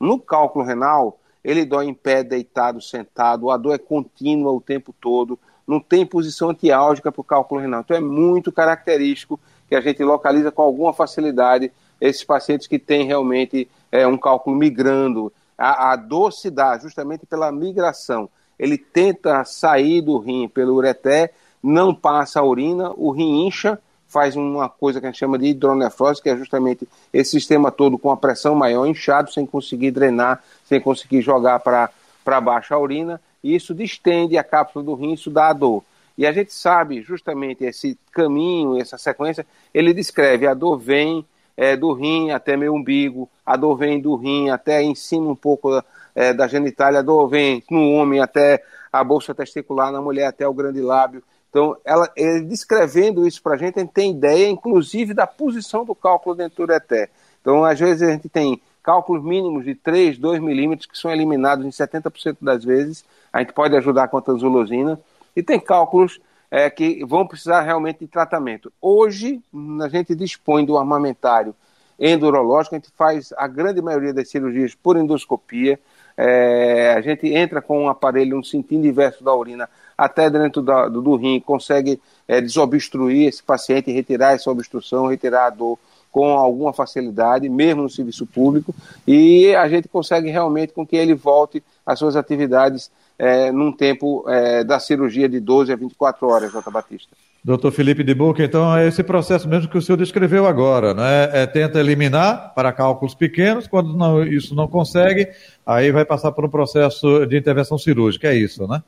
No 0.00 0.18
cálculo 0.18 0.64
renal, 0.64 1.18
ele 1.44 1.66
dói 1.66 1.86
em 1.86 1.92
pé, 1.92 2.24
deitado, 2.24 2.80
sentado, 2.80 3.50
a 3.50 3.58
dor 3.58 3.74
é 3.74 3.78
contínua 3.78 4.50
o 4.52 4.60
tempo 4.60 4.94
todo, 4.98 5.38
não 5.66 5.78
tem 5.78 6.06
posição 6.06 6.48
antiálgica 6.48 7.12
para 7.12 7.20
o 7.20 7.24
cálculo 7.24 7.60
renal. 7.60 7.82
Então 7.82 7.96
é 7.96 8.00
muito 8.00 8.50
característico 8.50 9.38
que 9.68 9.74
a 9.74 9.80
gente 9.82 10.02
localiza 10.02 10.50
com 10.50 10.62
alguma 10.62 10.94
facilidade 10.94 11.70
esses 12.00 12.24
pacientes 12.24 12.66
que 12.66 12.78
têm 12.78 13.06
realmente 13.06 13.68
é, 13.92 14.06
um 14.06 14.16
cálculo 14.16 14.56
migrando. 14.56 15.32
A, 15.56 15.92
a 15.92 15.96
dor 15.96 16.32
se 16.32 16.50
dá 16.50 16.78
justamente 16.78 17.26
pela 17.26 17.52
migração. 17.52 18.30
Ele 18.58 18.78
tenta 18.78 19.44
sair 19.44 20.00
do 20.00 20.18
rim 20.18 20.48
pelo 20.48 20.74
ureté, 20.74 21.32
não 21.62 21.94
passa 21.94 22.40
a 22.40 22.44
urina, 22.44 22.92
o 22.96 23.10
rim 23.10 23.46
incha, 23.46 23.78
faz 24.06 24.36
uma 24.36 24.68
coisa 24.68 25.00
que 25.00 25.06
a 25.06 25.10
gente 25.10 25.18
chama 25.18 25.38
de 25.38 25.46
hidronefrose, 25.46 26.22
que 26.22 26.28
é 26.28 26.36
justamente 26.36 26.88
esse 27.12 27.32
sistema 27.32 27.72
todo 27.72 27.98
com 27.98 28.10
a 28.10 28.16
pressão 28.16 28.54
maior, 28.54 28.86
inchado, 28.86 29.32
sem 29.32 29.44
conseguir 29.44 29.90
drenar, 29.90 30.42
sem 30.64 30.80
conseguir 30.80 31.20
jogar 31.20 31.58
para 31.58 32.40
baixo 32.40 32.72
a 32.74 32.78
urina, 32.78 33.20
e 33.42 33.54
isso 33.54 33.74
distende 33.74 34.38
a 34.38 34.44
cápsula 34.44 34.84
do 34.84 34.94
rim, 34.94 35.14
isso 35.14 35.30
dá 35.30 35.52
dor. 35.52 35.82
E 36.16 36.26
a 36.26 36.32
gente 36.32 36.52
sabe 36.52 37.02
justamente 37.02 37.64
esse 37.64 37.98
caminho, 38.12 38.80
essa 38.80 38.96
sequência, 38.96 39.44
ele 39.72 39.92
descreve 39.92 40.46
a 40.46 40.54
dor 40.54 40.78
vem 40.78 41.26
é, 41.56 41.76
do 41.76 41.92
rim 41.92 42.30
até 42.30 42.56
meu 42.56 42.72
umbigo, 42.72 43.28
a 43.44 43.56
dor 43.56 43.76
vem 43.76 44.00
do 44.00 44.14
rim 44.14 44.48
até 44.48 44.82
em 44.82 44.94
cima 44.94 45.28
um 45.28 45.36
pouco 45.36 45.82
é, 46.14 46.32
da 46.32 46.46
genitália, 46.46 47.00
a 47.00 47.02
dor 47.02 47.28
vem 47.28 47.62
no 47.70 47.90
homem 47.92 48.20
até 48.20 48.62
a 48.92 49.02
bolsa 49.02 49.34
testicular, 49.34 49.90
na 49.90 50.00
mulher 50.00 50.26
até 50.26 50.46
o 50.46 50.54
grande 50.54 50.80
lábio. 50.80 51.22
Então, 51.50 51.76
ela, 51.84 52.10
ele 52.16 52.42
descrevendo 52.42 53.26
isso 53.26 53.42
para 53.42 53.54
a 53.54 53.56
gente, 53.56 53.78
a 53.78 53.82
gente 53.82 53.92
tem 53.92 54.10
ideia, 54.10 54.48
inclusive, 54.48 55.14
da 55.14 55.26
posição 55.26 55.84
do 55.84 55.94
cálculo 55.94 56.34
dentro 56.34 56.56
do 56.56 56.62
ureté. 56.64 57.10
Então, 57.40 57.64
às 57.64 57.78
vezes, 57.78 58.02
a 58.02 58.12
gente 58.12 58.28
tem 58.28 58.60
cálculos 58.82 59.24
mínimos 59.24 59.64
de 59.64 59.74
3, 59.74 60.18
2 60.18 60.40
milímetros 60.40 60.86
que 60.86 60.98
são 60.98 61.10
eliminados 61.10 61.64
em 61.64 61.70
70% 61.70 62.38
das 62.40 62.64
vezes. 62.64 63.04
A 63.32 63.40
gente 63.40 63.52
pode 63.52 63.76
ajudar 63.76 64.08
com 64.08 64.18
a 64.18 64.22
tanzulosina. 64.22 65.00
E 65.34 65.42
tem 65.42 65.58
cálculos 65.58 66.20
é, 66.50 66.68
que 66.70 67.04
vão 67.04 67.26
precisar 67.26 67.62
realmente 67.62 68.00
de 68.00 68.06
tratamento. 68.06 68.72
Hoje, 68.80 69.42
a 69.82 69.88
gente 69.88 70.14
dispõe 70.14 70.64
do 70.64 70.76
armamentário 70.76 71.54
endurológico, 71.98 72.74
a 72.74 72.78
gente 72.78 72.90
faz 72.96 73.32
a 73.36 73.46
grande 73.46 73.80
maioria 73.80 74.12
das 74.12 74.28
cirurgias 74.28 74.74
por 74.74 74.96
endoscopia. 74.96 75.78
É, 76.16 76.94
a 76.96 77.00
gente 77.00 77.26
entra 77.28 77.60
com 77.60 77.84
um 77.84 77.88
aparelho, 77.88 78.38
um 78.38 78.42
cintinho 78.42 78.86
inverso 78.86 79.24
da 79.24 79.34
urina 79.34 79.68
até 79.96 80.28
dentro 80.28 80.62
da, 80.62 80.88
do, 80.88 81.00
do, 81.00 81.16
rim, 81.16 81.40
consegue 81.40 82.00
é, 82.26 82.40
desobstruir 82.40 83.28
esse 83.28 83.42
paciente, 83.42 83.92
retirar 83.92 84.34
essa 84.34 84.50
obstrução, 84.50 85.08
retirar 85.08 85.46
a 85.46 85.50
dor 85.50 85.78
com 86.10 86.38
alguma 86.38 86.72
facilidade, 86.72 87.48
mesmo 87.48 87.82
no 87.82 87.90
serviço 87.90 88.24
público, 88.24 88.72
e 89.06 89.54
a 89.56 89.68
gente 89.68 89.88
consegue 89.88 90.30
realmente 90.30 90.72
com 90.72 90.86
que 90.86 90.96
ele 90.96 91.14
volte 91.14 91.62
às 91.84 91.98
suas 91.98 92.14
atividades 92.14 92.90
é, 93.18 93.50
num 93.50 93.72
tempo 93.72 94.24
é, 94.28 94.62
da 94.62 94.78
cirurgia 94.78 95.28
de 95.28 95.40
12 95.40 95.72
a 95.72 95.76
24 95.76 96.28
horas, 96.28 96.52
doutor 96.52 96.72
Batista. 96.72 97.10
Doutor 97.44 97.72
Felipe 97.72 98.02
de 98.02 98.14
Buca, 98.14 98.42
então 98.42 98.74
é 98.74 98.88
esse 98.88 99.02
processo 99.02 99.46
mesmo 99.46 99.68
que 99.68 99.76
o 99.76 99.82
senhor 99.82 99.98
descreveu 99.98 100.46
agora, 100.46 100.94
né? 100.94 101.28
É, 101.30 101.46
tenta 101.46 101.78
eliminar 101.78 102.54
para 102.54 102.72
cálculos 102.72 103.14
pequenos, 103.14 103.66
quando 103.66 103.94
não, 103.94 104.22
isso 104.22 104.54
não 104.54 104.66
consegue, 104.66 105.28
aí 105.66 105.92
vai 105.92 106.06
passar 106.06 106.32
por 106.32 106.46
um 106.46 106.48
processo 106.48 107.26
de 107.26 107.36
intervenção 107.36 107.76
cirúrgica, 107.76 108.28
é 108.28 108.34
isso, 108.34 108.66
né? 108.66 108.82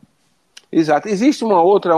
Exato. 0.72 1.06
Existe 1.06 1.44
uma 1.44 1.60
outra 1.60 1.92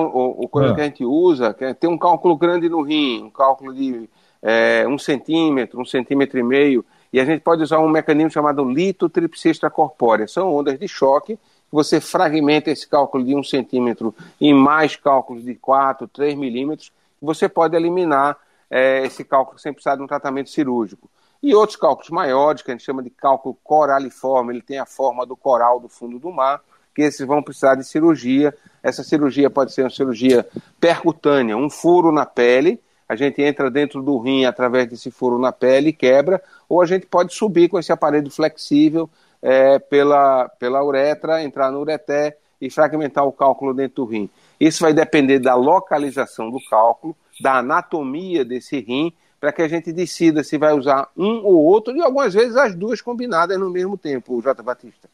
coisa 0.51 0.73
é. 0.73 0.75
que 0.75 0.81
a 0.81 0.85
gente 0.85 1.05
usa, 1.05 1.55
que 1.55 1.65
é 1.65 1.73
ter 1.73 1.87
um 1.87 1.97
cálculo 1.97 2.37
grande 2.37 2.69
no 2.69 2.83
rim, 2.83 3.23
um 3.23 3.31
cálculo 3.31 3.73
de 3.73 4.11
é, 4.43 4.85
um 4.89 4.99
centímetro, 4.99 5.81
um 5.81 5.85
centímetro 5.85 6.41
e 6.41 6.43
meio, 6.43 6.85
e 7.13 7.21
a 7.21 7.25
gente 7.25 7.41
pode 7.41 7.63
usar 7.63 7.79
um 7.79 7.89
mecanismo 7.89 8.31
chamado 8.31 8.69
litotripsia 8.69 9.53
extracorpórea. 9.53 10.27
São 10.27 10.53
ondas 10.53 10.77
de 10.77 10.89
choque 10.89 11.39
você 11.71 12.01
fragmenta 12.01 12.71
esse 12.71 12.87
cálculo 12.89 13.25
de 13.25 13.35
um 13.35 13.43
centímetro 13.43 14.15
em 14.41 14.55
mais 14.55 14.97
cálculos 14.97 15.45
de 15.45 15.55
4, 15.55 16.09
3 16.09 16.35
milímetros, 16.35 16.93
você 17.21 17.49
pode 17.49 17.77
eliminar 17.77 18.37
é, 18.71 19.05
esse 19.05 19.25
cálculo 19.25 19.59
sem 19.59 19.73
precisar 19.73 19.97
de 19.97 20.03
um 20.03 20.07
tratamento 20.07 20.51
cirúrgico. 20.51 21.11
E 21.43 21.55
outros 21.55 21.77
cálculos 21.77 22.11
maiores, 22.11 22.63
que 22.63 22.71
a 22.71 22.75
gente 22.75 22.85
chama 22.85 23.03
de 23.03 23.11
cálculo 23.11 23.57
coraliforme, 23.63 24.53
ele 24.53 24.63
tem 24.63 24.79
a 24.79 24.87
forma 24.87 25.25
do 25.25 25.37
coral 25.37 25.79
do 25.79 25.89
fundo 25.89 26.19
do 26.19 26.33
mar, 26.33 26.61
que 26.95 27.03
esses 27.03 27.25
vão 27.25 27.43
precisar 27.43 27.77
de 27.77 27.85
cirurgia. 27.85 28.53
Essa 28.83 29.05
cirurgia 29.05 29.49
pode 29.49 29.73
ser 29.73 29.83
uma 29.83 29.91
cirurgia 29.91 30.47
percutânea, 30.81 31.57
um 31.57 31.71
furo 31.71 32.11
na 32.11 32.27
pele, 32.27 32.81
a 33.09 33.17
gente 33.17 33.41
entra 33.41 33.71
dentro 33.71 34.03
do 34.03 34.19
rim 34.19 34.45
através 34.45 34.87
desse 34.87 35.11
furo 35.11 35.39
na 35.39 35.51
pele 35.51 35.89
e 35.89 35.93
quebra, 35.93 36.43
ou 36.69 36.83
a 36.83 36.87
gente 36.87 37.07
pode 37.07 37.33
subir 37.33 37.69
com 37.69 37.79
esse 37.79 37.91
aparelho 37.91 38.31
flexível 38.31 39.09
é, 39.43 39.79
pela, 39.79 40.49
pela 40.59 40.85
uretra, 40.85 41.43
entrar 41.43 41.71
no 41.71 41.81
ureté 41.81 42.37
e 42.61 42.71
fragmentar 42.71 43.25
o 43.25 43.33
cálculo 43.33 43.73
dentro 43.73 44.05
do 44.05 44.11
rim. 44.11 44.29
Isso 44.59 44.83
vai 44.83 44.93
depender 44.93 45.39
da 45.39 45.55
localização 45.55 46.51
do 46.51 46.59
cálculo, 46.69 47.17
da 47.41 47.59
anatomia 47.59 48.45
desse 48.45 48.81
rim, 48.81 49.13
para 49.41 49.53
que 49.53 49.63
a 49.63 49.69
gente 49.69 49.93
decida 49.93 50.43
se 50.43 50.59
vai 50.59 50.73
usar 50.73 51.09
um 51.17 51.45
ou 51.45 51.65
outro, 51.65 51.97
e 51.97 52.03
algumas 52.03 52.35
vezes 52.35 52.57
as 52.57 52.75
duas 52.75 53.01
combinadas 53.01 53.59
no 53.59 53.71
mesmo 53.71 53.97
tempo, 53.97 54.43
J. 54.43 54.63
Batista. 54.63 55.09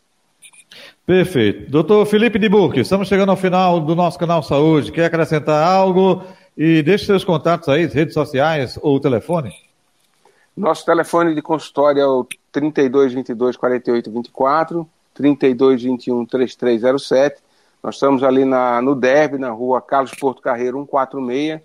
Perfeito. 1.07 1.71
Doutor 1.71 2.07
Felipe 2.07 2.39
de 2.39 2.49
Burque, 2.49 2.81
estamos 2.81 3.09
chegando 3.09 3.29
ao 3.31 3.37
final 3.37 3.79
do 3.79 3.95
nosso 3.95 4.19
canal 4.19 4.43
Saúde. 4.43 4.91
Quer 4.91 5.07
acrescentar 5.07 5.63
algo? 5.63 6.25
E 6.57 6.83
deixe 6.83 7.05
seus 7.05 7.25
contatos 7.25 7.69
aí, 7.69 7.87
redes 7.87 8.15
sociais 8.15 8.79
ou 8.81 8.99
telefone. 8.99 9.53
Nosso 10.57 10.87
telefone 10.87 11.35
de 11.35 11.43
consultório 11.43 12.01
é 12.01 12.07
o 12.07 12.25
32 12.53 13.13
22 13.13 13.57
48 13.57 14.11
24, 14.11 14.89
32 15.13 15.83
21 15.83 16.25
3307. 16.27 17.43
Nós 17.83 17.97
estamos 17.97 18.23
ali 18.23 18.45
na, 18.45 18.81
no 18.81 18.95
Derby, 18.95 19.37
na 19.37 19.51
rua 19.51 19.83
Carlos 19.83 20.13
Porto 20.15 20.41
Carreiro 20.41 20.79
146. 20.79 21.61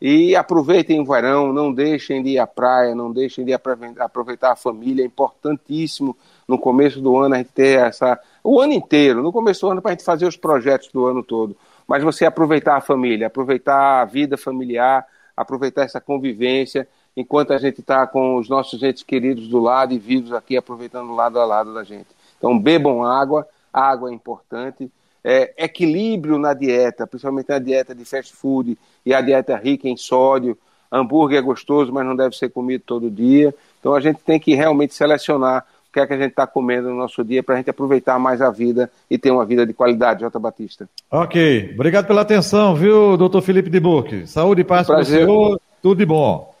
E 0.00 0.34
aproveitem 0.34 0.98
o 0.98 1.04
verão, 1.04 1.52
não 1.52 1.70
deixem 1.70 2.22
de 2.22 2.30
ir 2.30 2.38
à 2.38 2.46
praia, 2.46 2.94
não 2.94 3.12
deixem 3.12 3.44
de 3.44 3.52
aproveitar 3.52 4.52
a 4.52 4.56
família. 4.56 5.02
É 5.02 5.06
importantíssimo 5.06 6.16
no 6.48 6.58
começo 6.58 6.98
do 6.98 7.18
ano 7.18 7.34
a 7.34 7.38
gente 7.38 7.50
ter 7.52 7.78
essa. 7.78 8.18
O 8.42 8.58
ano 8.58 8.72
inteiro, 8.72 9.22
no 9.22 9.30
começo 9.30 9.60
do 9.60 9.72
ano, 9.72 9.82
para 9.82 9.90
a 9.90 9.92
gente 9.92 10.04
fazer 10.04 10.24
os 10.24 10.38
projetos 10.38 10.88
do 10.90 11.04
ano 11.04 11.22
todo. 11.22 11.54
Mas 11.86 12.02
você 12.02 12.24
aproveitar 12.24 12.78
a 12.78 12.80
família, 12.80 13.26
aproveitar 13.26 14.00
a 14.00 14.04
vida 14.06 14.38
familiar, 14.38 15.06
aproveitar 15.36 15.82
essa 15.82 16.00
convivência 16.00 16.88
enquanto 17.16 17.52
a 17.52 17.58
gente 17.58 17.80
está 17.80 18.06
com 18.06 18.36
os 18.36 18.48
nossos 18.48 18.82
entes 18.82 19.02
queridos 19.02 19.48
do 19.48 19.58
lado 19.58 19.92
e 19.92 19.98
vivos 19.98 20.32
aqui 20.32 20.56
aproveitando 20.56 21.14
lado 21.14 21.38
a 21.38 21.44
lado 21.44 21.74
da 21.74 21.84
gente. 21.84 22.08
Então 22.38 22.58
bebam 22.58 23.04
água, 23.04 23.46
água 23.72 24.10
é 24.10 24.14
importante. 24.14 24.90
É, 25.22 25.52
equilíbrio 25.58 26.38
na 26.38 26.54
dieta, 26.54 27.06
principalmente 27.06 27.50
na 27.50 27.58
dieta 27.58 27.94
de 27.94 28.04
fast 28.06 28.34
food 28.34 28.78
e 29.04 29.12
a 29.12 29.20
dieta 29.20 29.56
rica 29.56 29.88
em 29.88 29.96
sódio. 29.96 30.56
Hambúrguer 30.90 31.38
é 31.38 31.42
gostoso, 31.42 31.92
mas 31.92 32.04
não 32.06 32.16
deve 32.16 32.36
ser 32.36 32.48
comido 32.48 32.82
todo 32.86 33.10
dia. 33.10 33.54
Então 33.78 33.94
a 33.94 34.00
gente 34.00 34.20
tem 34.20 34.40
que 34.40 34.54
realmente 34.54 34.94
selecionar 34.94 35.64
o 35.88 35.92
que 35.92 36.00
é 36.00 36.06
que 36.06 36.12
a 36.12 36.16
gente 36.16 36.30
está 36.30 36.46
comendo 36.46 36.88
no 36.88 36.96
nosso 36.96 37.24
dia 37.24 37.42
para 37.42 37.56
a 37.56 37.58
gente 37.58 37.68
aproveitar 37.68 38.18
mais 38.18 38.40
a 38.40 38.50
vida 38.50 38.90
e 39.10 39.18
ter 39.18 39.30
uma 39.30 39.44
vida 39.44 39.66
de 39.66 39.74
qualidade, 39.74 40.20
Jota 40.20 40.38
Batista. 40.38 40.88
Ok. 41.10 41.72
Obrigado 41.74 42.06
pela 42.06 42.22
atenção, 42.22 42.74
viu, 42.74 43.16
doutor 43.16 43.42
Felipe 43.42 43.68
de 43.68 43.80
Burque. 43.80 44.26
Saúde 44.26 44.62
e 44.62 44.64
paz 44.64 44.86
para 44.86 45.00
o 45.00 45.04
senhor. 45.04 45.60
Tudo 45.82 45.98
de 45.98 46.06
bom. 46.06 46.54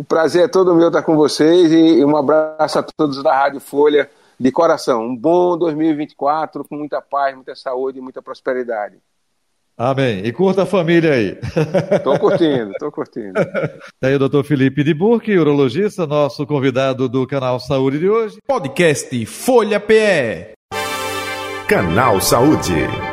O 0.00 0.04
prazer 0.04 0.44
é 0.44 0.48
todo 0.48 0.74
meu 0.74 0.86
estar 0.86 1.02
com 1.02 1.14
vocês 1.14 1.70
e 1.70 2.02
um 2.02 2.16
abraço 2.16 2.78
a 2.78 2.82
todos 2.82 3.22
da 3.22 3.36
Rádio 3.36 3.60
Folha 3.60 4.08
de 4.38 4.50
coração. 4.50 5.04
Um 5.04 5.14
bom 5.14 5.58
2024 5.58 6.64
com 6.66 6.76
muita 6.76 7.02
paz, 7.02 7.34
muita 7.34 7.54
saúde 7.54 7.98
e 7.98 8.00
muita 8.00 8.22
prosperidade. 8.22 8.96
Amém. 9.76 10.24
E 10.24 10.32
curta 10.32 10.62
a 10.62 10.66
família 10.66 11.12
aí. 11.12 11.38
Estou 11.92 12.18
curtindo, 12.18 12.70
estou 12.72 12.90
curtindo. 12.90 13.34
Tá 14.00 14.08
aí 14.08 14.14
o 14.14 14.18
doutor 14.18 14.42
Felipe 14.42 14.82
de 14.82 14.94
Burque, 14.94 15.36
urologista, 15.36 16.06
nosso 16.06 16.46
convidado 16.46 17.06
do 17.06 17.26
canal 17.26 17.60
Saúde 17.60 17.98
de 17.98 18.08
hoje. 18.08 18.38
Podcast 18.46 19.26
Folha 19.26 19.78
PE. 19.78 20.54
Canal 21.68 22.22
Saúde. 22.22 23.09